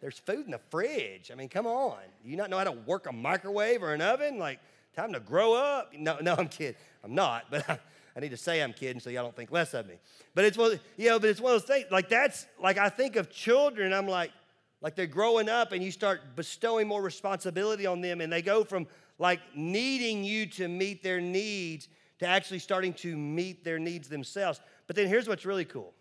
There's 0.00 0.18
food 0.18 0.44
in 0.44 0.50
the 0.50 0.60
fridge. 0.70 1.30
I 1.32 1.34
mean, 1.34 1.48
come 1.48 1.66
on. 1.66 1.98
Do 2.22 2.30
you 2.30 2.36
not 2.36 2.50
know 2.50 2.58
how 2.58 2.64
to 2.64 2.72
work 2.72 3.06
a 3.06 3.12
microwave 3.12 3.82
or 3.82 3.94
an 3.94 4.02
oven? 4.02 4.38
Like, 4.38 4.60
time 4.94 5.12
to 5.12 5.20
grow 5.20 5.54
up. 5.54 5.92
No, 5.96 6.18
no, 6.20 6.34
I'm 6.36 6.48
kidding. 6.48 6.76
I'm 7.04 7.14
not, 7.14 7.44
but 7.50 7.68
I, 7.68 7.78
I 8.16 8.20
need 8.20 8.30
to 8.30 8.36
say 8.36 8.62
I'm 8.62 8.72
kidding 8.72 8.98
so 8.98 9.10
y'all 9.10 9.24
don't 9.24 9.36
think 9.36 9.52
less 9.52 9.74
of 9.74 9.86
me. 9.86 9.96
But 10.34 10.46
it's 10.46 10.56
one, 10.56 10.80
you 10.96 11.10
know, 11.10 11.18
but 11.18 11.28
it's 11.28 11.40
one 11.40 11.54
of 11.54 11.60
those 11.60 11.68
things. 11.68 11.86
Like 11.90 12.08
that's 12.08 12.46
like 12.60 12.78
I 12.78 12.88
think 12.88 13.16
of 13.16 13.30
children. 13.30 13.92
I'm 13.92 14.08
like, 14.08 14.32
like 14.80 14.94
they're 14.96 15.06
growing 15.06 15.50
up, 15.50 15.72
and 15.72 15.82
you 15.82 15.90
start 15.90 16.34
bestowing 16.34 16.88
more 16.88 17.02
responsibility 17.02 17.84
on 17.84 18.00
them, 18.00 18.22
and 18.22 18.32
they 18.32 18.40
go 18.40 18.64
from 18.64 18.86
like 19.18 19.40
needing 19.54 20.24
you 20.24 20.46
to 20.46 20.66
meet 20.66 21.02
their 21.02 21.20
needs 21.20 21.88
to 22.18 22.26
actually 22.26 22.58
starting 22.58 22.94
to 22.94 23.16
meet 23.16 23.64
their 23.64 23.78
needs 23.78 24.08
themselves. 24.08 24.60
But 24.86 24.96
then 24.96 25.08
here's 25.08 25.28
what's 25.28 25.44
really 25.44 25.64
cool. 25.64 25.92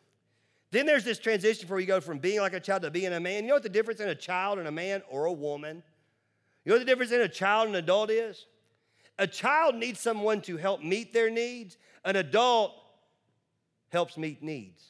Then 0.76 0.86
there's 0.86 1.06
this 1.06 1.20
transition 1.20 1.70
where 1.70 1.80
you 1.80 1.86
go 1.86 2.02
from 2.02 2.18
being 2.18 2.42
like 2.42 2.52
a 2.52 2.60
child 2.60 2.82
to 2.82 2.92
being 2.92 3.14
a 3.14 3.20
man. 3.22 3.44
You 3.44 3.48
know 3.48 3.54
what 3.54 3.64
the 3.64 3.70
difference 3.70 4.02
in 4.02 4.10
a 4.10 4.16
child 4.16 4.60
and 4.60 4.68
a 4.68 4.72
man 4.74 5.04
or 5.10 5.24
a 5.24 5.32
woman? 5.32 5.82
You 6.66 6.70
know 6.70 6.76
what 6.76 6.80
the 6.80 6.86
difference 6.86 7.14
in 7.14 7.22
a 7.22 7.30
child 7.30 7.68
and 7.68 7.78
an 7.78 7.84
adult 7.86 8.10
is? 8.10 8.46
A 9.18 9.26
child 9.26 9.76
needs 9.76 10.02
someone 10.02 10.42
to 10.42 10.58
help 10.58 10.84
meet 10.84 11.14
their 11.14 11.30
needs, 11.30 11.78
an 12.04 12.18
adult 12.18 12.74
helps 13.88 14.18
meet 14.18 14.44
needs. 14.44 14.84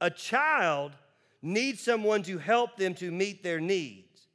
A 0.00 0.08
child 0.08 0.92
needs 1.42 1.82
someone 1.82 2.22
to 2.22 2.38
help 2.38 2.78
them 2.78 2.94
to 2.94 3.10
meet 3.10 3.42
their 3.42 3.60
needs. 3.60 4.28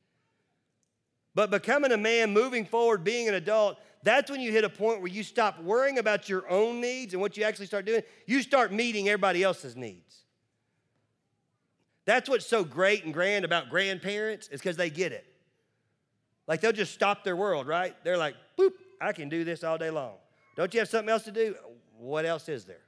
But 1.34 1.50
becoming 1.50 1.92
a 1.92 1.98
man, 1.98 2.34
moving 2.34 2.66
forward, 2.66 3.04
being 3.04 3.28
an 3.28 3.34
adult, 3.34 3.80
that's 4.04 4.30
when 4.30 4.42
you 4.42 4.52
hit 4.52 4.64
a 4.64 4.70
point 4.70 5.00
where 5.00 5.12
you 5.12 5.24
stop 5.24 5.62
worrying 5.62 5.98
about 5.98 6.28
your 6.28 6.50
own 6.50 6.82
needs 6.82 7.14
and 7.14 7.22
what 7.22 7.38
you 7.38 7.44
actually 7.44 7.68
start 7.68 7.86
doing. 7.86 8.04
You 8.26 8.42
start 8.42 8.72
meeting 8.72 9.08
everybody 9.08 9.44
else's 9.44 9.76
needs. 9.76 10.18
That's 12.06 12.30
what's 12.30 12.46
so 12.46 12.66
great 12.66 13.06
and 13.06 13.14
grand 13.14 13.46
about 13.46 13.70
grandparents, 13.70 14.50
is 14.50 14.60
because 14.60 14.76
they 14.76 14.90
get 14.90 15.14
it. 15.14 15.26
Like 16.48 16.60
they'll 16.60 16.74
just 16.74 16.94
stop 16.94 17.24
their 17.24 17.38
world, 17.38 17.66
right? 17.66 17.96
They're 18.04 18.18
like, 18.18 18.36
boop, 18.60 18.74
I 19.00 19.14
can 19.14 19.30
do 19.30 19.46
this 19.46 19.64
all 19.64 19.78
day 19.78 19.90
long. 19.90 20.16
Don't 20.58 20.74
you 20.74 20.82
have 20.82 20.90
something 20.90 21.10
else 21.10 21.24
to 21.24 21.32
do? 21.32 21.56
What 21.98 22.26
else 22.26 22.50
is 22.50 22.66
there? 22.66 22.82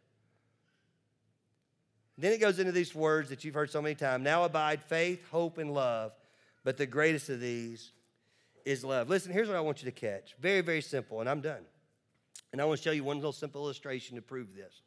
Then 2.18 2.34
it 2.34 2.42
goes 2.42 2.60
into 2.60 2.72
these 2.72 2.94
words 2.94 3.30
that 3.30 3.44
you've 3.44 3.56
heard 3.56 3.70
so 3.70 3.82
many 3.82 3.96
times. 3.96 4.24
Now 4.24 4.44
abide 4.44 4.82
faith, 4.84 5.22
hope, 5.30 5.58
and 5.58 5.74
love. 5.74 6.12
But 6.64 6.78
the 6.78 6.86
greatest 6.86 7.30
of 7.30 7.40
these 7.40 7.92
is 8.66 8.84
love. 8.84 9.10
Listen, 9.10 9.32
here's 9.32 9.48
what 9.48 9.58
I 9.58 9.62
want 9.62 9.82
you 9.82 9.90
to 9.90 9.98
catch. 9.98 10.36
Very, 10.40 10.62
very 10.62 10.82
simple, 10.82 11.22
and 11.22 11.30
I'm 11.30 11.42
done. 11.42 11.64
And 12.52 12.62
I 12.62 12.66
want 12.66 12.80
to 12.80 12.84
show 12.84 12.92
you 12.92 13.04
one 13.04 13.18
little 13.18 13.32
simple 13.32 13.62
illustration 13.62 14.16
to 14.16 14.22
prove 14.22 14.56
this. 14.56 14.82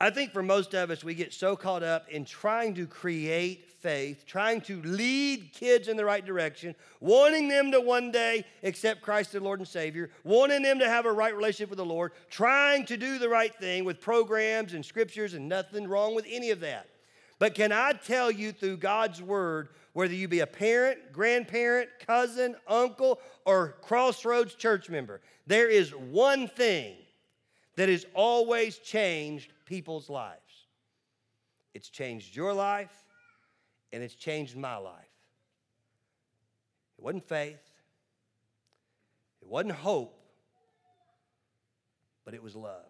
I 0.00 0.10
think 0.10 0.32
for 0.32 0.44
most 0.44 0.74
of 0.74 0.90
us, 0.90 1.02
we 1.02 1.14
get 1.14 1.34
so 1.34 1.56
caught 1.56 1.82
up 1.82 2.08
in 2.08 2.24
trying 2.24 2.74
to 2.74 2.86
create 2.86 3.68
faith, 3.80 4.24
trying 4.26 4.60
to 4.62 4.80
lead 4.82 5.52
kids 5.52 5.88
in 5.88 5.96
the 5.96 6.04
right 6.04 6.24
direction, 6.24 6.76
wanting 7.00 7.48
them 7.48 7.72
to 7.72 7.80
one 7.80 8.12
day 8.12 8.44
accept 8.62 9.02
Christ 9.02 9.34
as 9.34 9.42
Lord 9.42 9.58
and 9.58 9.66
Savior, 9.66 10.10
wanting 10.22 10.62
them 10.62 10.78
to 10.78 10.88
have 10.88 11.04
a 11.04 11.12
right 11.12 11.34
relationship 11.34 11.70
with 11.70 11.78
the 11.78 11.84
Lord, 11.84 12.12
trying 12.30 12.86
to 12.86 12.96
do 12.96 13.18
the 13.18 13.28
right 13.28 13.52
thing 13.56 13.84
with 13.84 14.00
programs 14.00 14.72
and 14.72 14.84
scriptures, 14.84 15.34
and 15.34 15.48
nothing 15.48 15.88
wrong 15.88 16.14
with 16.14 16.26
any 16.28 16.50
of 16.50 16.60
that. 16.60 16.86
But 17.38 17.54
can 17.54 17.70
I 17.72 17.92
tell 17.92 18.30
you 18.30 18.52
through 18.52 18.78
God's 18.78 19.22
word, 19.22 19.68
whether 19.92 20.14
you 20.14 20.26
be 20.26 20.40
a 20.40 20.46
parent, 20.46 21.12
grandparent, 21.12 21.88
cousin, 22.04 22.56
uncle, 22.66 23.20
or 23.44 23.76
crossroads 23.82 24.54
church 24.54 24.90
member, 24.90 25.20
there 25.46 25.68
is 25.68 25.90
one 25.90 26.48
thing 26.48 26.96
that 27.76 27.88
has 27.88 28.04
always 28.12 28.78
changed 28.78 29.52
people's 29.66 30.10
lives. 30.10 30.40
It's 31.74 31.88
changed 31.88 32.34
your 32.34 32.52
life, 32.52 32.90
and 33.92 34.02
it's 34.02 34.16
changed 34.16 34.56
my 34.56 34.76
life. 34.76 35.04
It 36.98 37.04
wasn't 37.04 37.28
faith, 37.28 37.62
it 39.40 39.46
wasn't 39.46 39.74
hope, 39.74 40.18
but 42.24 42.34
it 42.34 42.42
was 42.42 42.56
love. 42.56 42.84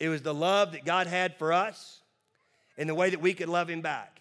It 0.00 0.08
was 0.08 0.22
the 0.22 0.34
love 0.34 0.72
that 0.72 0.84
God 0.84 1.06
had 1.06 1.36
for 1.36 1.52
us 1.52 2.00
and 2.76 2.88
the 2.88 2.94
way 2.94 3.10
that 3.10 3.20
we 3.20 3.34
could 3.34 3.48
love 3.48 3.68
Him 3.68 3.80
back. 3.80 4.20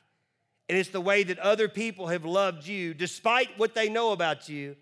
And 0.70 0.78
it's 0.78 0.90
the 0.90 1.02
way 1.02 1.24
that 1.24 1.40
other 1.40 1.68
people 1.68 2.08
have 2.08 2.26
loved 2.26 2.68
you 2.68 2.94
despite 2.94 3.58
what 3.58 3.76
they 3.76 3.90
know 3.90 4.12
about 4.12 4.48
you, 4.50 4.76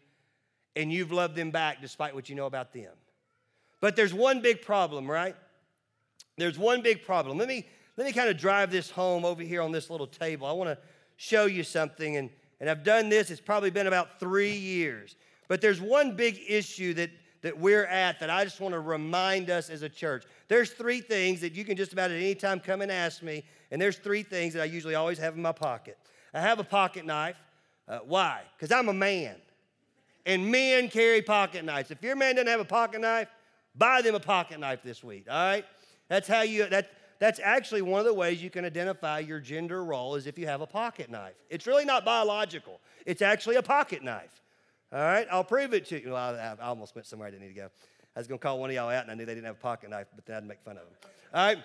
and 0.75 0.91
you've 0.91 1.11
loved 1.11 1.35
them 1.35 1.51
back 1.51 1.81
despite 1.81 2.13
what 2.13 2.29
you 2.29 2.35
know 2.35 2.45
about 2.45 2.73
them. 2.73 2.91
But 3.79 3.95
there's 3.95 4.13
one 4.13 4.41
big 4.41 4.61
problem, 4.61 5.09
right? 5.09 5.35
There's 6.37 6.57
one 6.57 6.81
big 6.81 7.03
problem. 7.03 7.37
Let 7.37 7.47
me 7.47 7.65
let 7.97 8.07
me 8.07 8.13
kind 8.13 8.29
of 8.29 8.37
drive 8.37 8.71
this 8.71 8.89
home 8.89 9.25
over 9.25 9.43
here 9.43 9.61
on 9.61 9.71
this 9.71 9.89
little 9.89 10.07
table. 10.07 10.47
I 10.47 10.53
want 10.53 10.69
to 10.69 10.77
show 11.17 11.45
you 11.45 11.63
something, 11.63 12.17
and, 12.17 12.29
and 12.59 12.69
I've 12.69 12.83
done 12.83 13.09
this, 13.09 13.29
it's 13.29 13.41
probably 13.41 13.69
been 13.69 13.87
about 13.87 14.19
three 14.19 14.53
years. 14.55 15.15
But 15.47 15.61
there's 15.61 15.81
one 15.81 16.15
big 16.15 16.39
issue 16.47 16.93
that, 16.95 17.11
that 17.41 17.59
we're 17.59 17.85
at 17.85 18.19
that 18.21 18.29
I 18.29 18.43
just 18.43 18.61
want 18.61 18.73
to 18.73 18.79
remind 18.79 19.49
us 19.49 19.69
as 19.69 19.81
a 19.81 19.89
church. 19.89 20.23
There's 20.47 20.71
three 20.71 21.01
things 21.01 21.41
that 21.41 21.53
you 21.53 21.65
can 21.65 21.75
just 21.75 21.93
about 21.93 22.11
at 22.11 22.17
any 22.17 22.33
time 22.33 22.59
come 22.59 22.81
and 22.81 22.91
ask 22.91 23.21
me, 23.21 23.43
and 23.71 23.81
there's 23.81 23.97
three 23.97 24.23
things 24.23 24.53
that 24.53 24.61
I 24.61 24.65
usually 24.65 24.95
always 24.95 25.17
have 25.17 25.35
in 25.35 25.41
my 25.41 25.53
pocket. 25.53 25.97
I 26.33 26.41
have 26.41 26.59
a 26.59 26.63
pocket 26.63 27.05
knife. 27.05 27.41
Uh, 27.87 27.99
why? 28.05 28.41
Because 28.55 28.71
I'm 28.71 28.89
a 28.89 28.93
man, 28.93 29.35
and 30.25 30.51
men 30.51 30.89
carry 30.89 31.21
pocket 31.21 31.65
knives. 31.65 31.91
If 31.91 32.03
your 32.03 32.15
man 32.15 32.35
doesn't 32.35 32.47
have 32.47 32.59
a 32.59 32.65
pocket 32.65 33.01
knife, 33.01 33.27
buy 33.75 34.01
them 34.01 34.15
a 34.15 34.19
pocket 34.19 34.59
knife 34.59 34.81
this 34.83 35.03
week, 35.03 35.25
all 35.29 35.35
right? 35.35 35.65
That's 36.07 36.27
how 36.27 36.41
you, 36.41 36.67
that, 36.69 36.91
that's 37.19 37.39
actually 37.43 37.81
one 37.81 37.99
of 37.99 38.05
the 38.05 38.13
ways 38.13 38.41
you 38.41 38.49
can 38.49 38.65
identify 38.65 39.19
your 39.19 39.39
gender 39.39 39.83
role 39.83 40.15
is 40.15 40.27
if 40.27 40.37
you 40.37 40.47
have 40.47 40.61
a 40.61 40.67
pocket 40.67 41.09
knife. 41.09 41.33
It's 41.49 41.67
really 41.67 41.85
not 41.85 42.05
biological, 42.05 42.79
it's 43.05 43.21
actually 43.21 43.55
a 43.55 43.63
pocket 43.63 44.03
knife. 44.03 44.41
All 44.93 44.99
right, 44.99 45.25
I'll 45.31 45.43
prove 45.43 45.73
it 45.73 45.85
to 45.87 46.01
you. 46.01 46.11
Well, 46.11 46.35
I, 46.35 46.55
I 46.61 46.67
almost 46.67 46.95
went 46.95 47.07
somewhere 47.07 47.29
I 47.29 47.31
didn't 47.31 47.43
need 47.43 47.53
to 47.53 47.61
go. 47.61 47.69
I 48.15 48.19
was 48.19 48.27
going 48.27 48.39
to 48.39 48.43
call 48.43 48.59
one 48.59 48.69
of 48.69 48.75
y'all 48.75 48.89
out, 48.89 49.03
and 49.03 49.11
I 49.11 49.15
knew 49.15 49.25
they 49.25 49.33
didn't 49.33 49.47
have 49.47 49.55
a 49.55 49.59
pocket 49.59 49.89
knife, 49.89 50.07
but 50.13 50.25
then 50.25 50.35
I'd 50.35 50.45
make 50.45 50.61
fun 50.61 50.77
of 50.77 50.83
them. 50.83 51.11
All 51.33 51.45
right. 51.45 51.57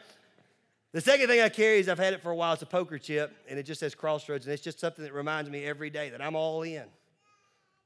The 0.97 1.03
second 1.03 1.29
thing 1.29 1.43
I 1.43 1.51
carry 1.51 1.79
is 1.79 1.91
I've 1.91 1.99
had 1.99 2.15
it 2.15 2.23
for 2.23 2.31
a 2.31 2.35
while. 2.35 2.55
It's 2.55 2.63
a 2.63 2.65
poker 2.65 2.97
chip, 2.97 3.31
and 3.51 3.59
it 3.59 3.65
just 3.65 3.81
says 3.81 3.95
Crossroads, 3.95 4.47
and 4.47 4.55
it's 4.55 4.63
just 4.63 4.81
something 4.81 5.05
that 5.05 5.13
reminds 5.13 5.51
me 5.51 5.63
every 5.63 5.91
day 5.91 6.09
that 6.09 6.23
I'm 6.23 6.35
all 6.35 6.63
in. 6.63 6.85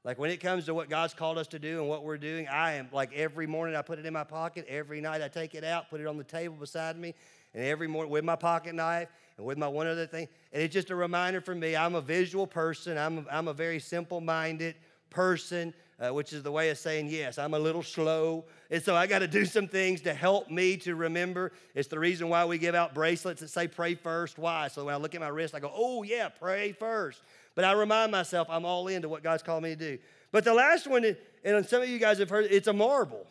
Like 0.05 0.17
when 0.17 0.31
it 0.31 0.37
comes 0.37 0.63
to 0.67 0.73
what 0.73 0.89
God's 0.89 1.13
called 1.13 1.37
us 1.37 1.47
to 1.47 1.59
do 1.59 1.81
and 1.81 1.89
what 1.89 2.05
we're 2.05 2.17
doing, 2.17 2.47
I 2.47 2.75
am 2.75 2.87
like 2.93 3.11
every 3.13 3.47
morning 3.47 3.75
I 3.75 3.81
put 3.81 3.99
it 3.99 4.05
in 4.05 4.13
my 4.13 4.23
pocket. 4.23 4.65
Every 4.69 5.01
night 5.01 5.21
I 5.21 5.27
take 5.27 5.55
it 5.55 5.65
out, 5.65 5.89
put 5.89 5.99
it 5.99 6.07
on 6.07 6.15
the 6.15 6.23
table 6.23 6.55
beside 6.55 6.97
me, 6.97 7.13
and 7.53 7.65
every 7.65 7.89
morning 7.89 8.13
with 8.13 8.23
my 8.23 8.37
pocket 8.37 8.75
knife 8.75 9.09
and 9.35 9.45
with 9.45 9.57
my 9.57 9.67
one 9.67 9.87
other 9.87 10.07
thing. 10.07 10.29
And 10.53 10.63
it's 10.63 10.73
just 10.73 10.89
a 10.89 10.95
reminder 10.95 11.41
for 11.41 11.53
me 11.53 11.75
I'm 11.75 11.95
a 11.95 12.01
visual 12.01 12.47
person, 12.47 12.97
I'm 12.97 13.17
a, 13.17 13.25
I'm 13.29 13.49
a 13.49 13.53
very 13.53 13.79
simple 13.79 14.21
minded 14.21 14.75
person. 15.11 15.73
Uh, 16.01 16.11
which 16.11 16.33
is 16.33 16.41
the 16.41 16.51
way 16.51 16.71
of 16.71 16.79
saying 16.79 17.07
yes. 17.07 17.37
I'm 17.37 17.53
a 17.53 17.59
little 17.59 17.83
slow. 17.83 18.45
And 18.71 18.81
so 18.81 18.95
I 18.95 19.05
got 19.05 19.19
to 19.19 19.27
do 19.27 19.45
some 19.45 19.67
things 19.67 20.01
to 20.01 20.15
help 20.15 20.49
me 20.49 20.75
to 20.77 20.95
remember. 20.95 21.51
It's 21.75 21.89
the 21.89 21.99
reason 21.99 22.27
why 22.27 22.43
we 22.45 22.57
give 22.57 22.73
out 22.73 22.95
bracelets 22.95 23.41
that 23.41 23.49
say 23.49 23.67
pray 23.67 23.93
first. 23.93 24.39
Why? 24.39 24.67
So 24.67 24.85
when 24.85 24.95
I 24.95 24.97
look 24.97 25.13
at 25.13 25.21
my 25.21 25.27
wrist, 25.27 25.53
I 25.53 25.59
go, 25.59 25.71
oh, 25.71 26.01
yeah, 26.01 26.29
pray 26.29 26.71
first. 26.71 27.21
But 27.53 27.65
I 27.65 27.73
remind 27.73 28.11
myself 28.11 28.47
I'm 28.49 28.65
all 28.65 28.87
into 28.87 29.09
what 29.09 29.21
God's 29.21 29.43
called 29.43 29.61
me 29.61 29.69
to 29.69 29.75
do. 29.75 29.97
But 30.31 30.43
the 30.43 30.55
last 30.55 30.87
one, 30.87 31.05
and 31.43 31.65
some 31.67 31.83
of 31.83 31.89
you 31.89 31.99
guys 31.99 32.17
have 32.17 32.31
heard, 32.31 32.47
it's 32.49 32.67
a 32.67 32.73
marble. 32.73 33.27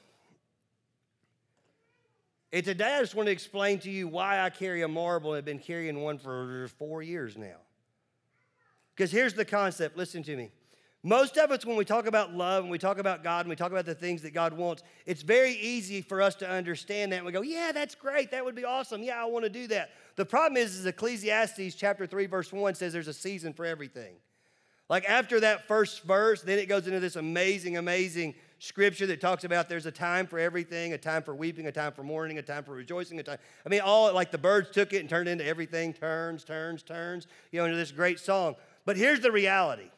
And 2.52 2.64
today 2.64 2.94
I 2.96 3.00
just 3.00 3.16
want 3.16 3.26
to 3.26 3.32
explain 3.32 3.80
to 3.80 3.90
you 3.90 4.06
why 4.06 4.42
I 4.42 4.50
carry 4.50 4.82
a 4.82 4.88
marble 4.88 5.30
and 5.30 5.38
have 5.38 5.44
been 5.44 5.58
carrying 5.58 6.00
one 6.02 6.18
for 6.18 6.68
four 6.78 7.02
years 7.02 7.36
now. 7.36 7.56
Because 8.94 9.10
here's 9.10 9.34
the 9.34 9.44
concept 9.44 9.96
listen 9.96 10.22
to 10.24 10.36
me. 10.36 10.50
Most 11.02 11.38
of 11.38 11.50
us, 11.50 11.64
when 11.64 11.76
we 11.76 11.86
talk 11.86 12.06
about 12.06 12.34
love 12.34 12.62
and 12.62 12.70
we 12.70 12.76
talk 12.76 12.98
about 12.98 13.24
God 13.24 13.46
and 13.46 13.48
we 13.48 13.56
talk 13.56 13.72
about 13.72 13.86
the 13.86 13.94
things 13.94 14.20
that 14.22 14.34
God 14.34 14.52
wants, 14.52 14.82
it's 15.06 15.22
very 15.22 15.52
easy 15.52 16.02
for 16.02 16.20
us 16.20 16.34
to 16.36 16.48
understand 16.48 17.12
that. 17.12 17.16
And 17.16 17.26
we 17.26 17.32
go, 17.32 17.40
yeah, 17.40 17.72
that's 17.72 17.94
great. 17.94 18.30
That 18.32 18.44
would 18.44 18.54
be 18.54 18.66
awesome. 18.66 19.02
Yeah, 19.02 19.22
I 19.22 19.24
want 19.24 19.46
to 19.46 19.50
do 19.50 19.66
that. 19.68 19.90
The 20.16 20.26
problem 20.26 20.58
is, 20.58 20.76
is 20.76 20.84
Ecclesiastes 20.84 21.74
chapter 21.74 22.06
3, 22.06 22.26
verse 22.26 22.52
1 22.52 22.74
says 22.74 22.92
there's 22.92 23.08
a 23.08 23.14
season 23.14 23.54
for 23.54 23.64
everything. 23.64 24.16
Like 24.90 25.08
after 25.08 25.40
that 25.40 25.66
first 25.66 26.02
verse, 26.02 26.42
then 26.42 26.58
it 26.58 26.68
goes 26.68 26.86
into 26.86 27.00
this 27.00 27.16
amazing, 27.16 27.78
amazing 27.78 28.34
scripture 28.58 29.06
that 29.06 29.22
talks 29.22 29.44
about 29.44 29.70
there's 29.70 29.86
a 29.86 29.92
time 29.92 30.26
for 30.26 30.38
everything, 30.38 30.92
a 30.92 30.98
time 30.98 31.22
for 31.22 31.34
weeping, 31.34 31.66
a 31.66 31.72
time 31.72 31.92
for 31.92 32.02
mourning, 32.02 32.36
a 32.36 32.42
time 32.42 32.62
for 32.62 32.72
rejoicing, 32.72 33.18
a 33.20 33.22
time. 33.22 33.38
I 33.64 33.68
mean, 33.70 33.80
all 33.80 34.12
like 34.12 34.32
the 34.32 34.38
birds 34.38 34.68
took 34.70 34.92
it 34.92 34.98
and 34.98 35.08
turned 35.08 35.28
into 35.28 35.46
everything 35.46 35.94
turns, 35.94 36.44
turns, 36.44 36.82
turns, 36.82 37.26
you 37.52 37.60
know, 37.60 37.64
into 37.64 37.78
this 37.78 37.92
great 37.92 38.20
song. 38.20 38.56
But 38.84 38.98
here's 38.98 39.20
the 39.20 39.32
reality 39.32 39.88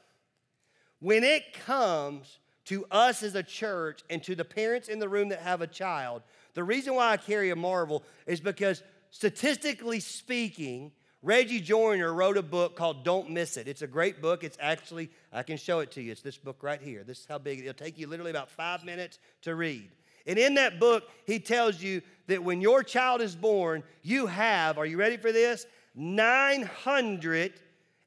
when 1.03 1.25
it 1.25 1.53
comes 1.53 2.39
to 2.67 2.87
us 2.93 3.25
as 3.25 3.35
a 3.35 3.43
church 3.43 4.03
and 4.09 4.23
to 4.23 4.37
the 4.37 4.45
parents 4.45 4.89
in 4.89 5.01
the 5.01 5.09
room 5.09 5.31
that 5.31 5.41
have 5.41 5.61
a 5.61 5.67
child, 5.67 6.23
the 6.55 6.63
reason 6.63 6.95
why 6.95 7.11
I 7.11 7.17
carry 7.17 7.51
a 7.51 7.57
marvel 7.57 8.05
is 8.25 8.41
because 8.41 8.85
statistically 9.11 9.99
speaking, 9.99 10.93
Reggie 11.21 11.61
Joiner 11.61 12.15
wrote 12.15 12.37
a 12.37 12.43
book 12.43 12.77
called 12.77 13.05
Don't 13.05 13.31
Miss 13.31 13.57
It. 13.57 13.67
It's 13.67 13.83
a 13.83 13.87
great 13.89 14.23
book. 14.23 14.45
It's 14.45 14.57
actually, 14.61 15.11
I 15.33 15.43
can 15.43 15.57
show 15.57 15.81
it 15.81 15.91
to 15.93 16.03
you. 16.03 16.13
It's 16.13 16.23
this 16.23 16.39
book 16.39 16.63
right 16.63 16.81
here. 16.81 17.03
This 17.03 17.19
is 17.19 17.27
how 17.29 17.39
big. 17.39 17.59
It'll 17.59 17.75
take 17.75 17.99
you 17.99 18.07
literally 18.07 18.31
about 18.31 18.49
five 18.49 18.85
minutes 18.85 19.19
to 19.43 19.57
read. 19.57 19.91
And 20.25 20.39
in 20.39 20.55
that 20.55 20.79
book, 20.79 21.09
he 21.27 21.41
tells 21.41 21.83
you 21.83 22.01
that 22.29 22.45
when 22.45 22.61
your 22.61 22.85
child 22.85 23.23
is 23.23 23.35
born, 23.35 23.83
you 24.03 24.27
have, 24.27 24.79
are 24.79 24.87
you 24.87 24.99
ready 24.99 25.17
for 25.17 25.33
this? 25.33 25.67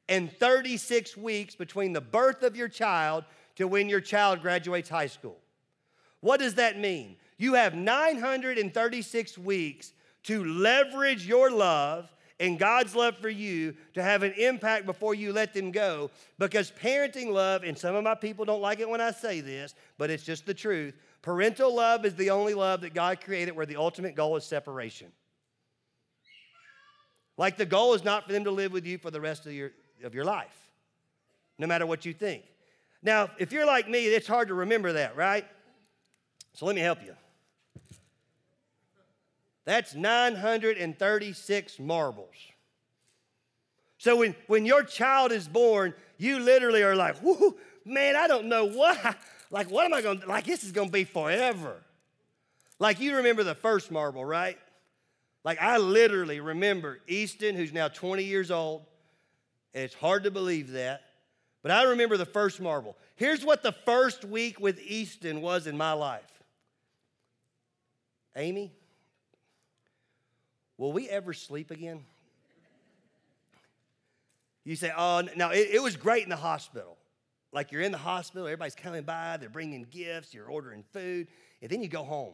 936 0.09 1.17
weeks 1.17 1.55
between 1.55 1.93
the 1.93 2.01
birth 2.01 2.43
of 2.43 2.55
your 2.55 2.67
child 2.67 3.23
to 3.55 3.67
when 3.67 3.89
your 3.89 4.01
child 4.01 4.41
graduates 4.41 4.89
high 4.89 5.07
school. 5.07 5.37
What 6.21 6.39
does 6.39 6.55
that 6.55 6.79
mean? 6.79 7.17
You 7.37 7.55
have 7.55 7.75
936 7.75 9.37
weeks 9.37 9.93
to 10.23 10.43
leverage 10.43 11.25
your 11.25 11.51
love 11.51 12.11
and 12.39 12.59
God's 12.59 12.95
love 12.95 13.17
for 13.17 13.29
you 13.29 13.75
to 13.93 14.03
have 14.03 14.23
an 14.23 14.33
impact 14.33 14.85
before 14.85 15.15
you 15.15 15.31
let 15.31 15.53
them 15.53 15.71
go. 15.71 16.11
Because 16.37 16.71
parenting 16.71 17.31
love, 17.31 17.63
and 17.63 17.77
some 17.77 17.95
of 17.95 18.03
my 18.03 18.15
people 18.15 18.43
don't 18.43 18.61
like 18.61 18.79
it 18.79 18.89
when 18.89 19.01
I 19.01 19.11
say 19.11 19.39
this, 19.39 19.73
but 19.97 20.09
it's 20.09 20.23
just 20.23 20.45
the 20.45 20.53
truth. 20.53 20.95
Parental 21.21 21.73
love 21.73 22.05
is 22.05 22.15
the 22.15 22.31
only 22.31 22.53
love 22.53 22.81
that 22.81 22.93
God 22.93 23.21
created 23.21 23.55
where 23.55 23.65
the 23.65 23.77
ultimate 23.77 24.15
goal 24.15 24.35
is 24.35 24.43
separation. 24.43 25.07
Like 27.37 27.57
the 27.57 27.65
goal 27.65 27.93
is 27.93 28.03
not 28.03 28.25
for 28.25 28.33
them 28.33 28.43
to 28.45 28.51
live 28.51 28.71
with 28.71 28.85
you 28.85 28.97
for 28.97 29.11
the 29.11 29.21
rest 29.21 29.45
of 29.45 29.53
your, 29.53 29.71
of 30.05 30.15
your 30.15 30.25
life, 30.25 30.69
no 31.57 31.67
matter 31.67 31.85
what 31.85 32.05
you 32.05 32.13
think. 32.13 32.43
Now, 33.03 33.29
if 33.37 33.51
you're 33.51 33.65
like 33.65 33.89
me, 33.89 34.05
it's 34.05 34.27
hard 34.27 34.47
to 34.47 34.53
remember 34.53 34.93
that, 34.93 35.15
right? 35.15 35.45
So 36.53 36.65
let 36.65 36.75
me 36.75 36.81
help 36.81 37.03
you. 37.03 37.15
That's 39.65 39.95
936 39.95 41.79
marbles. 41.79 42.35
So 43.97 44.17
when, 44.17 44.35
when 44.47 44.65
your 44.65 44.83
child 44.83 45.31
is 45.31 45.47
born, 45.47 45.93
you 46.17 46.39
literally 46.39 46.83
are 46.83 46.95
like, 46.95 47.21
whoo, 47.23 47.57
man, 47.83 48.15
I 48.15 48.27
don't 48.27 48.45
know 48.45 48.65
what. 48.65 49.17
Like, 49.51 49.69
what 49.69 49.85
am 49.85 49.93
I 49.93 50.01
going 50.01 50.21
to, 50.21 50.27
like, 50.27 50.45
this 50.45 50.63
is 50.63 50.71
going 50.71 50.89
to 50.89 50.91
be 50.91 51.03
forever. 51.03 51.81
Like, 52.79 52.99
you 52.99 53.17
remember 53.17 53.43
the 53.43 53.55
first 53.55 53.91
marble, 53.91 54.25
right? 54.25 54.57
Like, 55.43 55.61
I 55.61 55.77
literally 55.77 56.39
remember 56.39 56.99
Easton, 57.07 57.55
who's 57.55 57.71
now 57.71 57.87
20 57.87 58.23
years 58.23 58.51
old, 58.51 58.83
and 59.75 59.83
it's 59.83 59.93
hard 59.93 60.23
to 60.23 60.31
believe 60.31 60.71
that, 60.71 61.03
but 61.61 61.71
I 61.71 61.83
remember 61.83 62.17
the 62.17 62.25
first 62.25 62.59
marble. 62.59 62.97
Here's 63.15 63.45
what 63.45 63.61
the 63.61 63.71
first 63.71 64.25
week 64.25 64.59
with 64.59 64.79
Easton 64.81 65.41
was 65.41 65.67
in 65.67 65.77
my 65.77 65.93
life 65.93 66.23
Amy, 68.35 68.73
Will 70.77 70.91
we 70.91 71.09
ever 71.09 71.33
sleep 71.33 71.71
again? 71.71 72.03
You 74.63 74.75
say, 74.75 74.91
oh, 74.95 75.23
now 75.35 75.51
it, 75.51 75.69
it, 75.73 75.81
was 75.81 75.95
great 75.95 76.23
in 76.23 76.29
the 76.29 76.35
hospital. 76.35 76.97
Like 77.53 77.71
you're 77.71 77.81
in 77.81 77.91
the 77.91 77.97
hospital, 77.97 78.47
everybody's 78.47 78.75
coming 78.75 79.03
by, 79.03 79.37
they're 79.37 79.47
bringing 79.47 79.85
gifts, 79.89 80.33
you're 80.33 80.47
ordering 80.47 80.83
food, 80.91 81.27
and 81.61 81.69
then 81.69 81.81
you 81.81 81.87
go 81.87 82.03
home. 82.03 82.33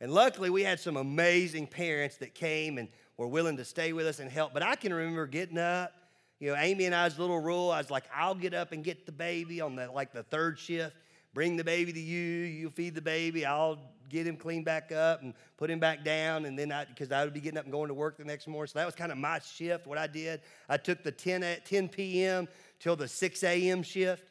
And 0.00 0.12
luckily, 0.12 0.50
we 0.50 0.62
had 0.62 0.80
some 0.80 0.96
amazing 0.96 1.66
parents 1.66 2.16
that 2.18 2.34
came 2.34 2.78
and 2.78 2.88
were 3.16 3.28
willing 3.28 3.56
to 3.58 3.64
stay 3.64 3.92
with 3.92 4.06
us 4.06 4.18
and 4.20 4.30
help. 4.30 4.52
But 4.52 4.62
I 4.62 4.76
can 4.76 4.92
remember 4.92 5.26
getting 5.26 5.58
up, 5.58 5.92
you 6.40 6.50
know, 6.50 6.56
Amy 6.56 6.86
and 6.86 6.94
I's 6.94 7.18
little 7.18 7.38
rule. 7.38 7.70
I 7.70 7.78
was 7.78 7.90
like, 7.90 8.04
I'll 8.14 8.34
get 8.34 8.54
up 8.54 8.72
and 8.72 8.82
get 8.82 9.06
the 9.06 9.12
baby 9.12 9.60
on 9.60 9.76
the 9.76 9.90
like 9.90 10.12
the 10.12 10.22
third 10.22 10.58
shift. 10.58 10.96
Bring 11.34 11.56
the 11.56 11.64
baby 11.64 11.92
to 11.92 12.00
you. 12.00 12.20
You 12.20 12.70
feed 12.70 12.94
the 12.94 13.02
baby. 13.02 13.46
I'll 13.46 13.78
get 14.10 14.26
him 14.26 14.36
cleaned 14.36 14.66
back 14.66 14.92
up 14.92 15.22
and 15.22 15.32
put 15.56 15.70
him 15.70 15.78
back 15.78 16.04
down. 16.04 16.44
And 16.44 16.58
then 16.58 16.70
I, 16.70 16.84
because 16.84 17.10
I 17.10 17.24
would 17.24 17.32
be 17.32 17.40
getting 17.40 17.58
up 17.58 17.64
and 17.64 17.72
going 17.72 17.88
to 17.88 17.94
work 17.94 18.18
the 18.18 18.24
next 18.24 18.46
morning. 18.46 18.70
So 18.70 18.78
that 18.78 18.84
was 18.84 18.94
kind 18.94 19.10
of 19.10 19.18
my 19.18 19.38
shift, 19.38 19.86
what 19.86 19.96
I 19.96 20.06
did. 20.06 20.42
I 20.68 20.76
took 20.76 21.02
the 21.02 21.10
10, 21.10 21.42
at 21.42 21.64
10 21.64 21.88
p.m. 21.88 22.48
till 22.78 22.96
the 22.96 23.08
6 23.08 23.42
a.m. 23.44 23.82
shift. 23.82 24.24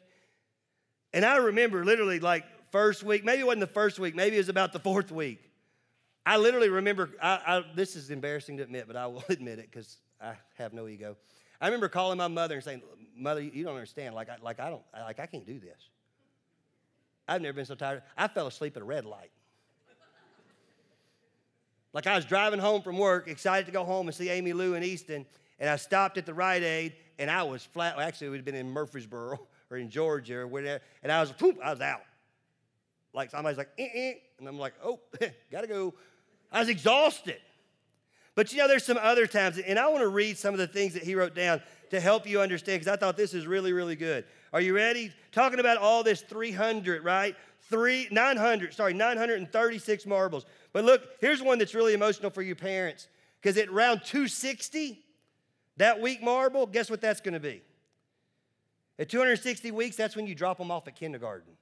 And 1.12 1.24
I 1.24 1.36
remember 1.36 1.84
literally 1.84 2.20
like 2.20 2.44
first 2.70 3.02
week, 3.02 3.24
maybe 3.24 3.40
it 3.40 3.46
wasn't 3.46 3.60
the 3.60 3.66
first 3.66 3.98
week, 3.98 4.14
maybe 4.14 4.36
it 4.36 4.40
was 4.40 4.48
about 4.48 4.72
the 4.72 4.78
fourth 4.78 5.10
week. 5.10 5.51
I 6.24 6.36
literally 6.36 6.68
remember, 6.68 7.10
I, 7.20 7.40
I, 7.46 7.64
this 7.74 7.96
is 7.96 8.10
embarrassing 8.10 8.56
to 8.58 8.62
admit, 8.62 8.84
but 8.86 8.96
I 8.96 9.06
will 9.06 9.24
admit 9.28 9.58
it 9.58 9.70
because 9.70 9.98
I 10.20 10.34
have 10.54 10.72
no 10.72 10.86
ego. 10.88 11.16
I 11.60 11.66
remember 11.66 11.88
calling 11.88 12.18
my 12.18 12.28
mother 12.28 12.56
and 12.56 12.64
saying, 12.64 12.82
Mother, 13.16 13.42
you 13.42 13.62
don't 13.64 13.74
understand. 13.74 14.14
Like, 14.14 14.30
I, 14.30 14.36
like, 14.42 14.58
I 14.58 14.70
don't, 14.70 14.82
like, 14.92 15.20
I 15.20 15.26
can't 15.26 15.46
do 15.46 15.58
this. 15.58 15.88
I've 17.28 17.40
never 17.40 17.54
been 17.54 17.66
so 17.66 17.74
tired. 17.74 18.02
I 18.16 18.28
fell 18.28 18.46
asleep 18.46 18.76
at 18.76 18.82
a 18.82 18.84
red 18.84 19.04
light. 19.04 19.30
Like 21.92 22.06
I 22.06 22.16
was 22.16 22.24
driving 22.24 22.58
home 22.58 22.82
from 22.82 22.96
work, 22.96 23.28
excited 23.28 23.66
to 23.66 23.72
go 23.72 23.84
home 23.84 24.08
and 24.08 24.14
see 24.14 24.30
Amy 24.30 24.52
Lou 24.52 24.74
and 24.74 24.84
Easton, 24.84 25.26
and 25.58 25.68
I 25.68 25.76
stopped 25.76 26.16
at 26.16 26.24
the 26.24 26.32
Rite 26.32 26.62
Aid, 26.62 26.94
and 27.18 27.30
I 27.30 27.42
was 27.42 27.64
flat. 27.64 27.96
Well, 27.96 28.06
actually, 28.06 28.34
have 28.34 28.44
been 28.44 28.54
in 28.54 28.70
Murfreesboro 28.70 29.38
or 29.70 29.76
in 29.76 29.90
Georgia 29.90 30.38
or 30.38 30.46
whatever, 30.46 30.82
and 31.02 31.12
I 31.12 31.20
was, 31.20 31.32
poof, 31.32 31.56
I 31.62 31.70
was 31.70 31.80
out. 31.80 32.02
Like 33.12 33.30
somebody's 33.30 33.58
like, 33.58 33.68
eh, 33.78 33.88
eh, 33.94 34.12
and 34.38 34.48
I'm 34.48 34.58
like, 34.58 34.72
oh, 34.82 35.00
gotta 35.50 35.66
go. 35.66 35.94
I 36.52 36.60
was 36.60 36.68
exhausted. 36.68 37.38
But 38.34 38.52
you 38.52 38.58
know, 38.58 38.68
there's 38.68 38.84
some 38.84 38.98
other 39.00 39.26
times, 39.26 39.58
and 39.58 39.78
I 39.78 39.88
want 39.88 40.02
to 40.02 40.08
read 40.08 40.38
some 40.38 40.54
of 40.54 40.58
the 40.58 40.66
things 40.66 40.94
that 40.94 41.02
he 41.02 41.14
wrote 41.14 41.34
down 41.34 41.60
to 41.90 42.00
help 42.00 42.26
you 42.26 42.40
understand, 42.40 42.80
because 42.80 42.92
I 42.92 42.96
thought 42.96 43.16
this 43.16 43.34
is 43.34 43.46
really, 43.46 43.72
really 43.72 43.96
good. 43.96 44.24
Are 44.52 44.60
you 44.60 44.74
ready? 44.74 45.12
Talking 45.32 45.60
about 45.60 45.76
all 45.76 46.02
this 46.02 46.22
300, 46.22 47.04
right? 47.04 47.36
Three, 47.68 48.08
900, 48.10 48.72
sorry, 48.72 48.94
936 48.94 50.06
marbles. 50.06 50.46
But 50.72 50.84
look, 50.84 51.02
here's 51.20 51.42
one 51.42 51.58
that's 51.58 51.74
really 51.74 51.94
emotional 51.94 52.30
for 52.30 52.42
your 52.42 52.56
parents, 52.56 53.08
because 53.40 53.58
at 53.58 53.68
around 53.68 54.00
260, 54.04 54.98
that 55.76 56.00
week 56.00 56.22
marble, 56.22 56.66
guess 56.66 56.90
what 56.90 57.00
that's 57.00 57.20
going 57.20 57.34
to 57.34 57.40
be? 57.40 57.62
At 58.98 59.08
260 59.08 59.70
weeks, 59.70 59.96
that's 59.96 60.16
when 60.16 60.26
you 60.26 60.34
drop 60.34 60.58
them 60.58 60.70
off 60.70 60.86
at 60.86 60.96
kindergarten. 60.96 61.52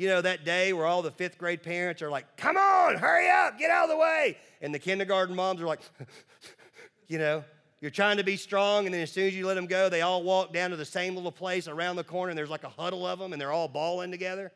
You 0.00 0.08
know, 0.08 0.22
that 0.22 0.46
day 0.46 0.72
where 0.72 0.86
all 0.86 1.02
the 1.02 1.10
fifth 1.10 1.36
grade 1.36 1.62
parents 1.62 2.00
are 2.00 2.08
like, 2.08 2.38
come 2.38 2.56
on, 2.56 2.96
hurry 2.96 3.28
up, 3.28 3.58
get 3.58 3.70
out 3.70 3.84
of 3.84 3.90
the 3.90 3.98
way. 3.98 4.38
And 4.62 4.74
the 4.74 4.78
kindergarten 4.78 5.36
moms 5.36 5.60
are 5.60 5.66
like, 5.66 5.82
you 7.06 7.18
know, 7.18 7.44
you're 7.82 7.90
trying 7.90 8.16
to 8.16 8.24
be 8.24 8.38
strong, 8.38 8.86
and 8.86 8.94
then 8.94 9.02
as 9.02 9.12
soon 9.12 9.26
as 9.26 9.36
you 9.36 9.46
let 9.46 9.56
them 9.56 9.66
go, 9.66 9.90
they 9.90 10.00
all 10.00 10.22
walk 10.22 10.54
down 10.54 10.70
to 10.70 10.76
the 10.76 10.86
same 10.86 11.16
little 11.16 11.30
place 11.30 11.68
around 11.68 11.96
the 11.96 12.04
corner, 12.04 12.30
and 12.30 12.38
there's 12.38 12.48
like 12.48 12.64
a 12.64 12.70
huddle 12.70 13.06
of 13.06 13.18
them, 13.18 13.34
and 13.34 13.42
they're 13.42 13.52
all 13.52 13.68
bawling 13.68 14.10
together. 14.10 14.50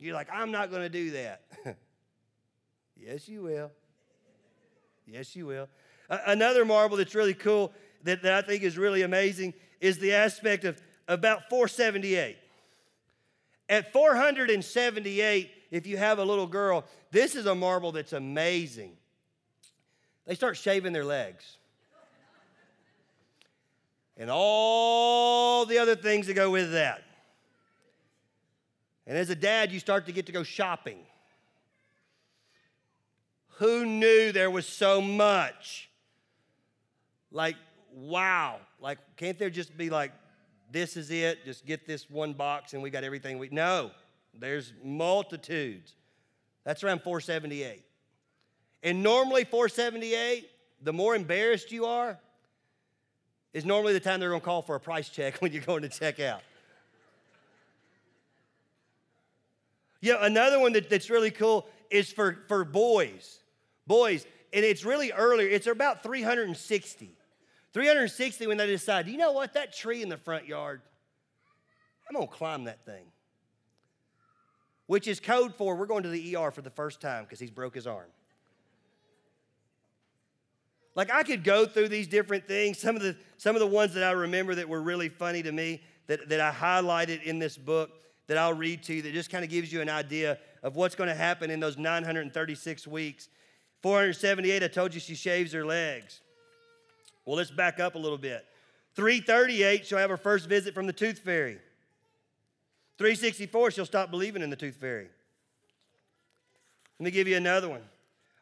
You're 0.00 0.14
like, 0.14 0.30
I'm 0.32 0.50
not 0.50 0.72
going 0.72 0.82
to 0.82 0.88
do 0.88 1.12
that. 1.12 1.42
yes, 2.96 3.28
you 3.28 3.40
will. 3.40 3.70
Yes, 5.06 5.36
you 5.36 5.46
will. 5.46 5.68
Another 6.08 6.64
marble 6.64 6.96
that's 6.96 7.14
really 7.14 7.34
cool 7.34 7.72
that, 8.02 8.20
that 8.24 8.32
I 8.32 8.42
think 8.44 8.64
is 8.64 8.76
really 8.76 9.02
amazing 9.02 9.54
is 9.80 9.98
the 9.98 10.12
aspect 10.12 10.64
of 10.64 10.82
about 11.06 11.48
478. 11.50 12.38
At 13.68 13.92
478, 13.92 15.50
if 15.70 15.86
you 15.86 15.96
have 15.96 16.18
a 16.18 16.24
little 16.24 16.46
girl, 16.46 16.84
this 17.10 17.34
is 17.34 17.46
a 17.46 17.54
marble 17.54 17.92
that's 17.92 18.12
amazing. 18.12 18.92
They 20.26 20.34
start 20.34 20.56
shaving 20.56 20.92
their 20.92 21.04
legs. 21.04 21.56
And 24.16 24.30
all 24.30 25.66
the 25.66 25.78
other 25.78 25.96
things 25.96 26.26
that 26.26 26.34
go 26.34 26.50
with 26.50 26.72
that. 26.72 27.02
And 29.06 29.18
as 29.18 29.28
a 29.30 29.34
dad, 29.34 29.72
you 29.72 29.80
start 29.80 30.06
to 30.06 30.12
get 30.12 30.26
to 30.26 30.32
go 30.32 30.42
shopping. 30.42 30.98
Who 33.58 33.84
knew 33.84 34.32
there 34.32 34.50
was 34.50 34.66
so 34.66 35.00
much? 35.00 35.90
Like, 37.30 37.56
wow. 37.92 38.60
Like, 38.80 38.98
can't 39.16 39.38
there 39.38 39.50
just 39.50 39.76
be 39.76 39.90
like, 39.90 40.12
this 40.74 40.96
is 40.96 41.10
it, 41.12 41.44
just 41.44 41.64
get 41.64 41.86
this 41.86 42.10
one 42.10 42.32
box 42.32 42.74
and 42.74 42.82
we 42.82 42.90
got 42.90 43.04
everything 43.04 43.38
we. 43.38 43.48
No, 43.50 43.92
there's 44.38 44.72
multitudes. 44.82 45.94
That's 46.64 46.82
around 46.82 47.02
478. 47.02 47.84
And 48.82 49.02
normally, 49.02 49.44
478, 49.44 50.50
the 50.82 50.92
more 50.92 51.14
embarrassed 51.14 51.70
you 51.70 51.86
are, 51.86 52.18
is 53.52 53.64
normally 53.64 53.92
the 53.92 54.00
time 54.00 54.18
they're 54.18 54.30
gonna 54.30 54.40
call 54.40 54.62
for 54.62 54.74
a 54.74 54.80
price 54.80 55.08
check 55.08 55.36
when 55.40 55.52
you're 55.52 55.62
going 55.62 55.82
to 55.82 55.88
check 55.88 56.18
out. 56.18 56.42
Yeah, 60.00 60.16
another 60.20 60.58
one 60.58 60.72
that, 60.72 60.90
that's 60.90 61.08
really 61.08 61.30
cool 61.30 61.68
is 61.88 62.12
for, 62.12 62.42
for 62.48 62.64
boys. 62.64 63.38
Boys, 63.86 64.26
and 64.52 64.64
it's 64.64 64.84
really 64.84 65.12
earlier, 65.12 65.48
it's 65.48 65.68
about 65.68 66.02
360. 66.02 67.16
360 67.74 68.46
when 68.46 68.56
they 68.56 68.68
decide, 68.68 69.08
you 69.08 69.18
know 69.18 69.32
what, 69.32 69.52
that 69.54 69.76
tree 69.76 70.00
in 70.00 70.08
the 70.08 70.16
front 70.16 70.46
yard, 70.46 70.80
I'm 72.08 72.14
gonna 72.14 72.28
climb 72.28 72.64
that 72.64 72.84
thing. 72.86 73.04
Which 74.86 75.08
is 75.08 75.18
code 75.18 75.54
for 75.54 75.74
we're 75.74 75.86
going 75.86 76.04
to 76.04 76.08
the 76.08 76.36
ER 76.36 76.50
for 76.50 76.62
the 76.62 76.70
first 76.70 77.00
time 77.00 77.24
because 77.24 77.40
he's 77.40 77.50
broke 77.50 77.74
his 77.74 77.86
arm. 77.86 78.08
Like 80.94 81.10
I 81.12 81.24
could 81.24 81.42
go 81.42 81.66
through 81.66 81.88
these 81.88 82.06
different 82.06 82.46
things. 82.46 82.78
Some 82.78 82.94
of 82.94 83.02
the 83.02 83.16
some 83.38 83.56
of 83.56 83.60
the 83.60 83.66
ones 83.66 83.94
that 83.94 84.04
I 84.04 84.12
remember 84.12 84.54
that 84.54 84.68
were 84.68 84.82
really 84.82 85.08
funny 85.08 85.42
to 85.42 85.50
me 85.50 85.82
that, 86.06 86.28
that 86.28 86.40
I 86.40 86.52
highlighted 86.52 87.24
in 87.24 87.38
this 87.38 87.56
book 87.56 87.90
that 88.26 88.38
I'll 88.38 88.54
read 88.54 88.82
to 88.84 88.94
you 88.94 89.02
that 89.02 89.12
just 89.12 89.30
kind 89.30 89.44
of 89.44 89.50
gives 89.50 89.72
you 89.72 89.80
an 89.80 89.88
idea 89.88 90.38
of 90.62 90.76
what's 90.76 90.94
going 90.94 91.08
to 91.08 91.14
happen 91.14 91.50
in 91.50 91.60
those 91.60 91.76
936 91.76 92.86
weeks. 92.86 93.28
478, 93.82 94.62
I 94.62 94.68
told 94.68 94.94
you 94.94 95.00
she 95.00 95.14
shaves 95.14 95.52
her 95.52 95.64
legs. 95.64 96.20
Well, 97.24 97.36
let's 97.36 97.50
back 97.50 97.80
up 97.80 97.94
a 97.94 97.98
little 97.98 98.18
bit. 98.18 98.44
338, 98.94 99.86
she'll 99.86 99.98
have 99.98 100.10
her 100.10 100.16
first 100.16 100.48
visit 100.48 100.74
from 100.74 100.86
the 100.86 100.92
tooth 100.92 101.18
fairy. 101.18 101.58
364, 102.98 103.72
she'll 103.72 103.86
stop 103.86 104.10
believing 104.10 104.42
in 104.42 104.50
the 104.50 104.56
tooth 104.56 104.76
fairy. 104.76 105.08
Let 106.98 107.04
me 107.04 107.10
give 107.10 107.26
you 107.26 107.36
another 107.36 107.68
one. 107.68 107.82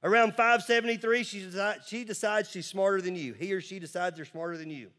Around 0.05 0.33
573, 0.33 1.23
she, 1.23 1.41
decides, 1.41 1.87
she 1.87 2.05
decides 2.05 2.51
she's 2.51 2.67
smarter 2.67 3.01
than 3.01 3.15
you. 3.15 3.33
He 3.35 3.53
or 3.53 3.61
she 3.61 3.79
decides 3.79 4.17
they're 4.17 4.25
smarter 4.25 4.57
than 4.59 4.69
you. 4.69 4.91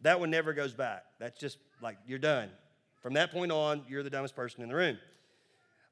That 0.00 0.18
one 0.18 0.30
never 0.30 0.52
goes 0.52 0.72
back. 0.72 1.04
That's 1.18 1.38
just 1.38 1.58
like 1.82 1.98
you're 2.06 2.18
done. 2.18 2.50
From 3.00 3.14
that 3.14 3.30
point 3.30 3.52
on, 3.52 3.82
you're 3.88 4.02
the 4.02 4.10
dumbest 4.10 4.34
person 4.34 4.62
in 4.62 4.68
the 4.68 4.74
room. 4.74 4.98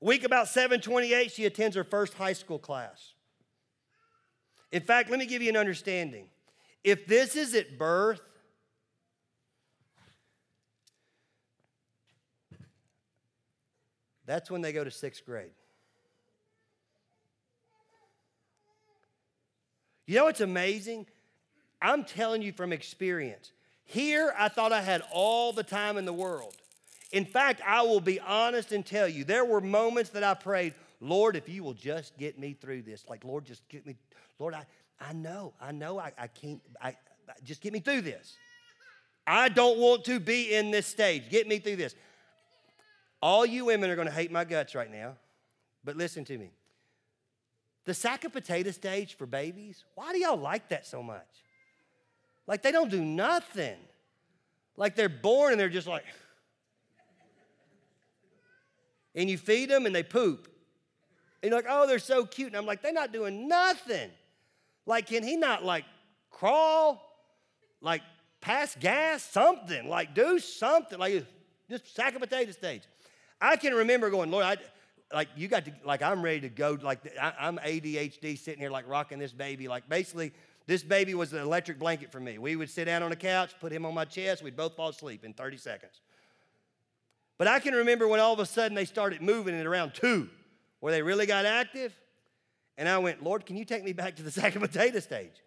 Week 0.00 0.24
about 0.24 0.48
728, 0.48 1.30
she 1.30 1.44
attends 1.44 1.76
her 1.76 1.84
first 1.84 2.14
high 2.14 2.32
school 2.32 2.58
class. 2.58 3.14
In 4.72 4.82
fact, 4.82 5.08
let 5.10 5.18
me 5.18 5.26
give 5.26 5.40
you 5.40 5.50
an 5.50 5.56
understanding. 5.56 6.26
If 6.84 7.06
this 7.06 7.34
is 7.34 7.54
at 7.54 7.78
birth, 7.78 8.20
that's 14.26 14.50
when 14.50 14.60
they 14.60 14.72
go 14.72 14.84
to 14.84 14.90
sixth 14.90 15.24
grade. 15.24 15.50
You 20.06 20.16
know 20.16 20.24
what's 20.24 20.42
amazing? 20.42 21.06
I'm 21.80 22.04
telling 22.04 22.42
you 22.42 22.52
from 22.52 22.72
experience. 22.72 23.52
Here, 23.86 24.34
I 24.38 24.48
thought 24.48 24.72
I 24.72 24.82
had 24.82 25.02
all 25.10 25.52
the 25.52 25.62
time 25.62 25.96
in 25.96 26.04
the 26.04 26.12
world. 26.12 26.54
In 27.12 27.24
fact, 27.24 27.60
I 27.66 27.82
will 27.82 28.00
be 28.00 28.20
honest 28.20 28.72
and 28.72 28.84
tell 28.84 29.08
you, 29.08 29.24
there 29.24 29.44
were 29.44 29.60
moments 29.60 30.10
that 30.10 30.24
I 30.24 30.34
prayed, 30.34 30.74
Lord, 31.00 31.36
if 31.36 31.48
you 31.48 31.62
will 31.62 31.74
just 31.74 32.16
get 32.18 32.38
me 32.38 32.54
through 32.54 32.82
this. 32.82 33.04
Like, 33.08 33.24
Lord, 33.24 33.44
just 33.44 33.66
get 33.68 33.86
me, 33.86 33.96
Lord, 34.38 34.54
I, 34.54 34.66
I 35.00 35.12
know, 35.12 35.52
I 35.60 35.72
know 35.72 35.98
I, 35.98 36.12
I 36.18 36.26
can't, 36.28 36.60
I, 36.80 36.96
just 37.44 37.60
get 37.60 37.72
me 37.72 37.80
through 37.80 38.02
this. 38.02 38.36
I 39.26 39.48
don't 39.48 39.78
want 39.78 40.04
to 40.04 40.20
be 40.20 40.54
in 40.54 40.70
this 40.70 40.86
stage. 40.86 41.30
Get 41.30 41.48
me 41.48 41.58
through 41.58 41.76
this. 41.76 41.94
All 43.22 43.46
you 43.46 43.64
women 43.64 43.90
are 43.90 43.96
going 43.96 44.08
to 44.08 44.14
hate 44.14 44.30
my 44.30 44.44
guts 44.44 44.74
right 44.74 44.90
now, 44.90 45.14
but 45.82 45.96
listen 45.96 46.24
to 46.26 46.36
me. 46.36 46.50
The 47.86 47.94
sack 47.94 48.24
of 48.24 48.32
potato 48.32 48.70
stage 48.70 49.16
for 49.16 49.26
babies, 49.26 49.84
why 49.94 50.12
do 50.12 50.18
y'all 50.18 50.36
like 50.36 50.68
that 50.68 50.86
so 50.86 51.02
much? 51.02 51.26
Like 52.46 52.62
they 52.62 52.72
don't 52.72 52.90
do 52.90 53.02
nothing. 53.02 53.76
Like 54.76 54.96
they're 54.96 55.08
born 55.08 55.52
and 55.52 55.60
they're 55.60 55.68
just 55.68 55.86
like, 55.86 56.04
and 59.14 59.30
you 59.30 59.38
feed 59.38 59.70
them 59.70 59.86
and 59.86 59.94
they 59.94 60.02
poop. 60.02 60.48
And 61.42 61.50
you're 61.50 61.58
like, 61.58 61.66
oh, 61.68 61.86
they're 61.86 61.98
so 61.98 62.24
cute. 62.24 62.48
And 62.48 62.56
I'm 62.56 62.66
like, 62.66 62.82
they're 62.82 62.92
not 62.92 63.12
doing 63.12 63.48
nothing. 63.48 64.10
Like, 64.86 65.06
can 65.06 65.22
he 65.22 65.36
not 65.36 65.64
like 65.64 65.84
crawl? 66.30 67.00
Like 67.80 68.02
pass 68.40 68.76
gas? 68.78 69.22
Something. 69.22 69.88
Like 69.88 70.14
do 70.14 70.38
something. 70.38 70.98
Like 70.98 71.26
just 71.68 71.94
sack 71.94 72.14
of 72.14 72.20
potato 72.20 72.52
stage. 72.52 72.82
I 73.40 73.56
can 73.56 73.74
remember 73.74 74.10
going, 74.10 74.30
Lord, 74.30 74.44
I, 74.44 74.56
like 75.12 75.28
you 75.36 75.48
got 75.48 75.64
to 75.66 75.72
like 75.84 76.02
I'm 76.02 76.22
ready 76.22 76.40
to 76.40 76.48
go 76.48 76.78
like 76.82 77.00
I, 77.20 77.32
I'm 77.38 77.58
ADHD 77.58 78.38
sitting 78.38 78.60
here 78.60 78.70
like 78.70 78.88
rocking 78.88 79.18
this 79.18 79.32
baby 79.32 79.68
like 79.68 79.88
basically 79.88 80.32
this 80.66 80.82
baby 80.82 81.14
was 81.14 81.32
an 81.32 81.40
electric 81.40 81.78
blanket 81.78 82.10
for 82.10 82.20
me. 82.20 82.38
We 82.38 82.56
would 82.56 82.70
sit 82.70 82.86
down 82.86 83.02
on 83.02 83.10
the 83.10 83.16
couch, 83.16 83.54
put 83.60 83.70
him 83.70 83.84
on 83.84 83.92
my 83.94 84.06
chest, 84.06 84.42
we'd 84.42 84.56
both 84.56 84.74
fall 84.76 84.88
asleep 84.88 85.24
in 85.24 85.34
30 85.34 85.58
seconds. 85.58 86.00
But 87.36 87.48
I 87.48 87.58
can 87.58 87.74
remember 87.74 88.08
when 88.08 88.20
all 88.20 88.32
of 88.32 88.38
a 88.38 88.46
sudden 88.46 88.74
they 88.74 88.84
started 88.84 89.20
moving 89.20 89.54
at 89.54 89.66
around 89.66 89.92
two, 89.94 90.30
where 90.80 90.92
they 90.92 91.02
really 91.02 91.26
got 91.26 91.44
active. 91.44 91.94
And 92.76 92.88
I 92.88 92.98
went, 92.98 93.22
Lord, 93.22 93.46
can 93.46 93.56
you 93.56 93.64
take 93.64 93.84
me 93.84 93.92
back 93.92 94.16
to 94.16 94.22
the 94.22 94.30
sack 94.32 94.56
of 94.56 94.62
potato 94.62 95.00
stage? 95.00 95.42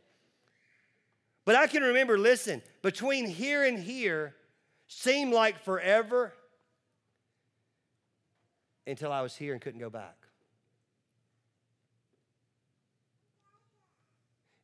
But 1.46 1.56
I 1.56 1.68
can 1.68 1.84
remember, 1.84 2.18
listen, 2.18 2.62
between 2.82 3.26
here 3.26 3.64
and 3.64 3.80
here 3.80 4.36
seemed 4.88 5.34
like 5.34 5.64
forever 5.64 6.34
until 8.86 9.12
I 9.12 9.22
was 9.22 9.36
here 9.36 9.54
and 9.54 9.62
couldn't 9.62 9.80
go 9.80 9.90
back. 9.90 10.16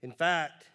In 0.01 0.11
fact, 0.11 0.65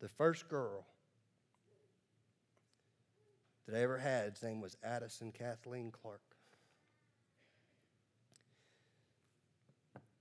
the 0.00 0.08
first 0.08 0.48
girl 0.48 0.84
that 3.72 3.78
I 3.78 3.82
ever 3.84 3.96
had, 3.96 4.32
his 4.32 4.42
name 4.42 4.60
was 4.60 4.76
Addison 4.84 5.32
Kathleen 5.32 5.90
Clark. 5.90 6.20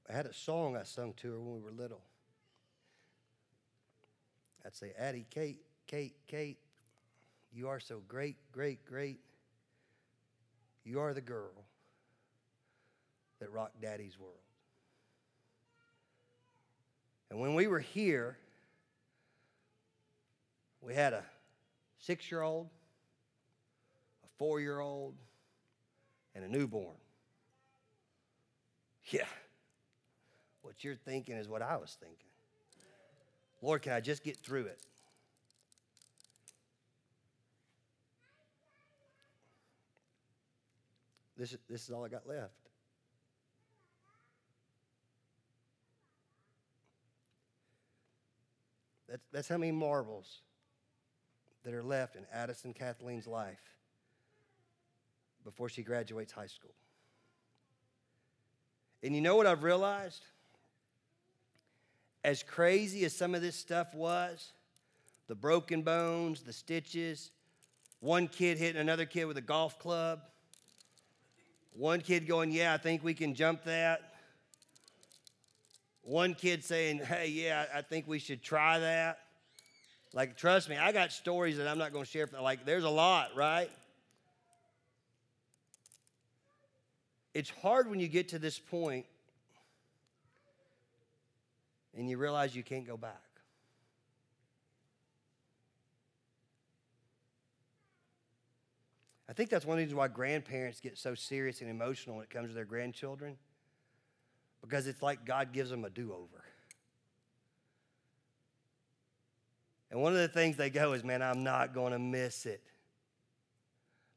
I 0.09 0.13
had 0.13 0.25
a 0.25 0.33
song 0.33 0.77
I 0.77 0.83
sung 0.83 1.13
to 1.17 1.31
her 1.31 1.39
when 1.39 1.55
we 1.55 1.59
were 1.59 1.71
little. 1.71 2.01
I'd 4.65 4.73
say, 4.73 4.93
Addie, 4.97 5.25
Kate, 5.29 5.59
Kate, 5.85 6.15
Kate, 6.27 6.59
you 7.51 7.67
are 7.67 7.81
so 7.81 8.01
great, 8.07 8.37
great, 8.53 8.85
great. 8.85 9.19
You 10.85 11.01
are 11.01 11.13
the 11.13 11.19
girl 11.19 11.65
that 13.39 13.51
rocked 13.51 13.81
Daddy's 13.81 14.17
world. 14.17 14.35
And 17.29 17.39
when 17.41 17.53
we 17.53 17.67
were 17.67 17.79
here, 17.79 18.37
we 20.79 20.93
had 20.93 21.11
a 21.11 21.23
six 21.99 22.31
year 22.31 22.43
old, 22.43 22.69
four 24.41 24.59
year 24.59 24.79
old, 24.79 25.13
and 26.33 26.43
a 26.43 26.47
newborn. 26.47 26.97
Yeah. 29.11 29.27
What 30.63 30.83
you're 30.83 30.95
thinking 30.95 31.35
is 31.35 31.47
what 31.47 31.61
I 31.61 31.77
was 31.77 31.95
thinking. 31.99 32.31
Lord, 33.61 33.83
can 33.83 33.93
I 33.93 33.99
just 33.99 34.23
get 34.23 34.37
through 34.37 34.65
it? 34.65 34.79
This, 41.37 41.55
this 41.69 41.83
is 41.83 41.91
all 41.91 42.03
I 42.03 42.07
got 42.07 42.27
left. 42.27 42.49
That's, 49.07 49.21
that's 49.31 49.47
how 49.47 49.57
many 49.57 49.71
marbles 49.71 50.41
that 51.63 51.75
are 51.75 51.83
left 51.83 52.15
in 52.15 52.25
Addison 52.33 52.73
Kathleen's 52.73 53.27
life 53.27 53.59
before 55.43 55.69
she 55.69 55.83
graduates 55.83 56.31
high 56.31 56.47
school. 56.47 56.73
And 59.03 59.15
you 59.15 59.21
know 59.21 59.35
what 59.35 59.47
I've 59.47 59.63
realized? 59.63 60.23
As 62.23 62.43
crazy 62.43 63.03
as 63.05 63.15
some 63.15 63.33
of 63.33 63.41
this 63.41 63.55
stuff 63.55 63.95
was, 63.95 64.53
the 65.27 65.35
broken 65.35 65.81
bones, 65.81 66.41
the 66.41 66.53
stitches, 66.53 67.31
one 67.99 68.27
kid 68.27 68.57
hitting 68.57 68.79
another 68.79 69.05
kid 69.05 69.25
with 69.25 69.37
a 69.37 69.41
golf 69.41 69.79
club, 69.79 70.21
one 71.73 72.01
kid 72.01 72.27
going, 72.27 72.51
Yeah, 72.51 72.73
I 72.73 72.77
think 72.77 73.03
we 73.03 73.13
can 73.13 73.33
jump 73.33 73.63
that. 73.63 74.13
One 76.03 76.33
kid 76.33 76.63
saying, 76.63 76.99
Hey, 76.99 77.27
yeah, 77.29 77.65
I 77.73 77.81
think 77.81 78.07
we 78.07 78.19
should 78.19 78.43
try 78.43 78.79
that. 78.79 79.19
Like, 80.13 80.35
trust 80.35 80.69
me, 80.69 80.77
I 80.77 80.91
got 80.91 81.11
stories 81.11 81.57
that 81.57 81.67
I'm 81.67 81.77
not 81.77 81.93
going 81.93 82.03
to 82.03 82.11
share. 82.11 82.27
Like, 82.39 82.65
there's 82.65 82.83
a 82.83 82.89
lot, 82.89 83.29
right? 83.35 83.69
It's 87.33 87.49
hard 87.49 87.89
when 87.89 87.99
you 87.99 88.07
get 88.07 88.29
to 88.29 88.39
this 88.39 88.59
point 88.59 89.05
and 91.97 92.09
you 92.09 92.17
realize 92.17 92.55
you 92.55 92.63
can't 92.63 92.85
go 92.85 92.97
back. 92.97 93.21
I 99.29 99.33
think 99.33 99.49
that's 99.49 99.65
one 99.65 99.75
of 99.75 99.77
the 99.77 99.83
reasons 99.83 99.97
why 99.97 100.09
grandparents 100.09 100.81
get 100.81 100.97
so 100.97 101.15
serious 101.15 101.61
and 101.61 101.69
emotional 101.69 102.17
when 102.17 102.23
it 102.23 102.29
comes 102.29 102.49
to 102.49 102.53
their 102.53 102.65
grandchildren, 102.65 103.37
because 104.61 104.87
it's 104.87 105.01
like 105.01 105.25
God 105.25 105.53
gives 105.53 105.69
them 105.69 105.85
a 105.85 105.89
do 105.89 106.11
over. 106.11 106.43
And 109.89 110.01
one 110.01 110.11
of 110.11 110.19
the 110.19 110.27
things 110.27 110.57
they 110.57 110.69
go 110.69 110.91
is, 110.91 111.05
man, 111.05 111.21
I'm 111.21 111.43
not 111.45 111.73
going 111.73 111.93
to 111.93 111.99
miss 111.99 112.45
it. 112.45 112.61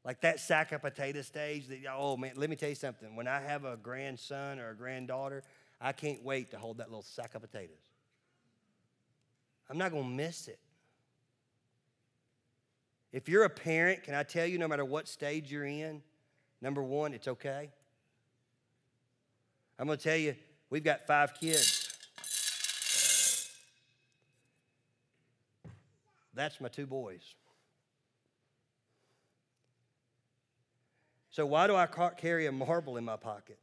Like 0.05 0.21
that 0.21 0.39
sack 0.39 0.71
of 0.71 0.83
potato 0.83 1.23
stage, 1.23 1.67
that, 1.67 1.79
oh 1.91 2.15
man, 2.15 2.33
let 2.35 2.49
me 2.51 2.55
tell 2.55 2.69
you 2.69 2.75
something. 2.75 3.15
When 3.15 3.27
I 3.27 3.41
have 3.41 3.65
a 3.65 3.75
grandson 3.75 4.59
or 4.59 4.69
a 4.69 4.75
granddaughter, 4.75 5.41
I 5.81 5.93
can't 5.93 6.23
wait 6.23 6.51
to 6.51 6.59
hold 6.59 6.77
that 6.77 6.89
little 6.89 7.01
sack 7.01 7.33
of 7.33 7.41
potatoes. 7.41 7.75
I'm 9.67 9.79
not 9.79 9.91
going 9.91 10.03
to 10.03 10.09
miss 10.09 10.47
it. 10.47 10.59
If 13.11 13.27
you're 13.27 13.45
a 13.45 13.49
parent, 13.49 14.03
can 14.03 14.13
I 14.13 14.21
tell 14.21 14.45
you, 14.45 14.59
no 14.59 14.67
matter 14.67 14.85
what 14.85 15.07
stage 15.07 15.51
you're 15.51 15.65
in, 15.65 16.03
number 16.61 16.83
one, 16.83 17.13
it's 17.13 17.27
okay. 17.27 17.71
I'm 19.79 19.87
going 19.87 19.97
to 19.97 20.03
tell 20.03 20.17
you, 20.17 20.35
we've 20.69 20.83
got 20.83 21.07
five 21.07 21.33
kids. 21.33 21.91
That's 26.35 26.61
my 26.61 26.67
two 26.67 26.85
boys. 26.85 27.23
So, 31.35 31.45
why 31.45 31.67
do 31.67 31.75
I 31.75 31.85
carry 32.15 32.45
a 32.45 32.51
marble 32.53 32.95
in 32.95 33.03
my 33.03 33.17
pocket? 33.17 33.59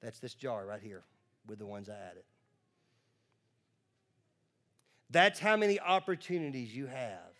That's 0.00 0.20
this 0.20 0.34
jar 0.34 0.64
right 0.64 0.80
here 0.80 1.02
with 1.46 1.58
the 1.58 1.66
ones 1.66 1.88
I 1.88 1.94
added. 1.94 2.22
That's 5.10 5.40
how 5.40 5.56
many 5.56 5.80
opportunities 5.80 6.74
you 6.74 6.86
have 6.86 7.34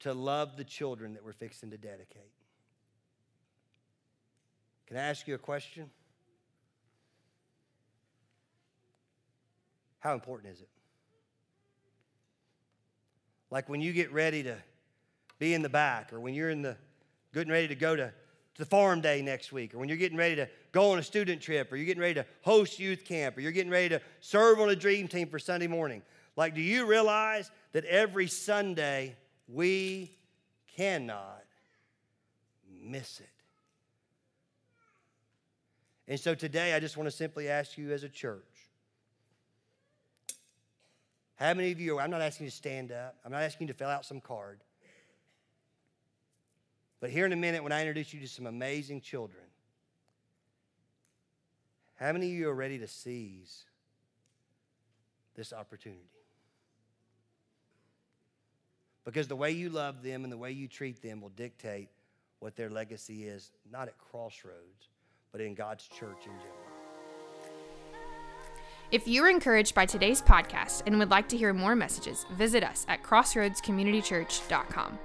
to 0.00 0.14
love 0.14 0.56
the 0.56 0.64
children 0.64 1.14
that 1.14 1.24
we're 1.24 1.32
fixing 1.32 1.70
to 1.70 1.78
dedicate. 1.78 2.35
Can 4.86 4.96
I 4.96 5.00
ask 5.00 5.26
you 5.26 5.34
a 5.34 5.38
question? 5.38 5.90
How 9.98 10.14
important 10.14 10.52
is 10.52 10.60
it? 10.60 10.68
Like 13.50 13.68
when 13.68 13.80
you 13.80 13.92
get 13.92 14.12
ready 14.12 14.42
to 14.44 14.56
be 15.38 15.54
in 15.54 15.62
the 15.62 15.68
back, 15.68 16.12
or 16.12 16.20
when 16.20 16.34
you're 16.34 16.50
in 16.50 16.62
the 16.62 16.76
getting 17.34 17.52
ready 17.52 17.68
to 17.68 17.74
go 17.74 17.94
to, 17.96 18.06
to 18.06 18.58
the 18.58 18.64
farm 18.64 19.00
day 19.00 19.20
next 19.20 19.52
week, 19.52 19.74
or 19.74 19.78
when 19.78 19.88
you're 19.88 19.98
getting 19.98 20.16
ready 20.16 20.36
to 20.36 20.48
go 20.72 20.92
on 20.92 20.98
a 20.98 21.02
student 21.02 21.42
trip, 21.42 21.72
or 21.72 21.76
you're 21.76 21.86
getting 21.86 22.00
ready 22.00 22.14
to 22.14 22.26
host 22.42 22.78
youth 22.78 23.04
camp, 23.04 23.36
or 23.36 23.40
you're 23.40 23.52
getting 23.52 23.70
ready 23.70 23.88
to 23.90 24.00
serve 24.20 24.60
on 24.60 24.70
a 24.70 24.76
dream 24.76 25.08
team 25.08 25.28
for 25.28 25.38
Sunday 25.38 25.66
morning. 25.66 26.02
Like, 26.36 26.54
do 26.54 26.60
you 26.60 26.86
realize 26.86 27.50
that 27.72 27.84
every 27.84 28.28
Sunday 28.28 29.16
we 29.48 30.16
cannot 30.76 31.44
miss 32.82 33.20
it? 33.20 33.35
And 36.08 36.18
so 36.20 36.34
today, 36.34 36.74
I 36.74 36.80
just 36.80 36.96
want 36.96 37.08
to 37.08 37.16
simply 37.16 37.48
ask 37.48 37.76
you 37.76 37.92
as 37.92 38.04
a 38.04 38.08
church 38.08 38.42
how 41.36 41.52
many 41.52 41.70
of 41.70 41.78
you, 41.78 41.98
are, 41.98 42.02
I'm 42.02 42.10
not 42.10 42.22
asking 42.22 42.46
you 42.46 42.50
to 42.50 42.56
stand 42.56 42.92
up, 42.92 43.16
I'm 43.24 43.32
not 43.32 43.42
asking 43.42 43.66
you 43.66 43.72
to 43.72 43.78
fill 43.78 43.88
out 43.88 44.04
some 44.04 44.20
card. 44.20 44.60
But 46.98 47.10
here 47.10 47.26
in 47.26 47.32
a 47.32 47.36
minute, 47.36 47.62
when 47.62 47.72
I 47.72 47.80
introduce 47.80 48.14
you 48.14 48.20
to 48.20 48.28
some 48.28 48.46
amazing 48.46 49.02
children, 49.02 49.44
how 51.96 52.12
many 52.12 52.26
of 52.26 52.32
you 52.32 52.48
are 52.48 52.54
ready 52.54 52.78
to 52.78 52.88
seize 52.88 53.64
this 55.34 55.52
opportunity? 55.52 56.00
Because 59.04 59.28
the 59.28 59.36
way 59.36 59.52
you 59.52 59.68
love 59.68 60.02
them 60.02 60.24
and 60.24 60.32
the 60.32 60.38
way 60.38 60.52
you 60.52 60.68
treat 60.68 61.02
them 61.02 61.20
will 61.20 61.28
dictate 61.30 61.88
what 62.38 62.56
their 62.56 62.70
legacy 62.70 63.24
is, 63.24 63.50
not 63.70 63.88
at 63.88 63.98
Crossroads, 63.98 64.88
but 65.36 65.44
in 65.44 65.54
God's 65.54 65.86
church 65.88 66.24
in 66.24 66.32
general. 66.38 66.56
If 68.90 69.06
you 69.06 69.22
are 69.22 69.28
encouraged 69.28 69.74
by 69.74 69.84
today's 69.84 70.22
podcast 70.22 70.82
and 70.86 70.98
would 70.98 71.10
like 71.10 71.28
to 71.28 71.36
hear 71.36 71.52
more 71.52 71.76
messages, 71.76 72.24
visit 72.32 72.64
us 72.64 72.86
at 72.88 73.02
crossroadscommunitychurch.com. 73.02 74.98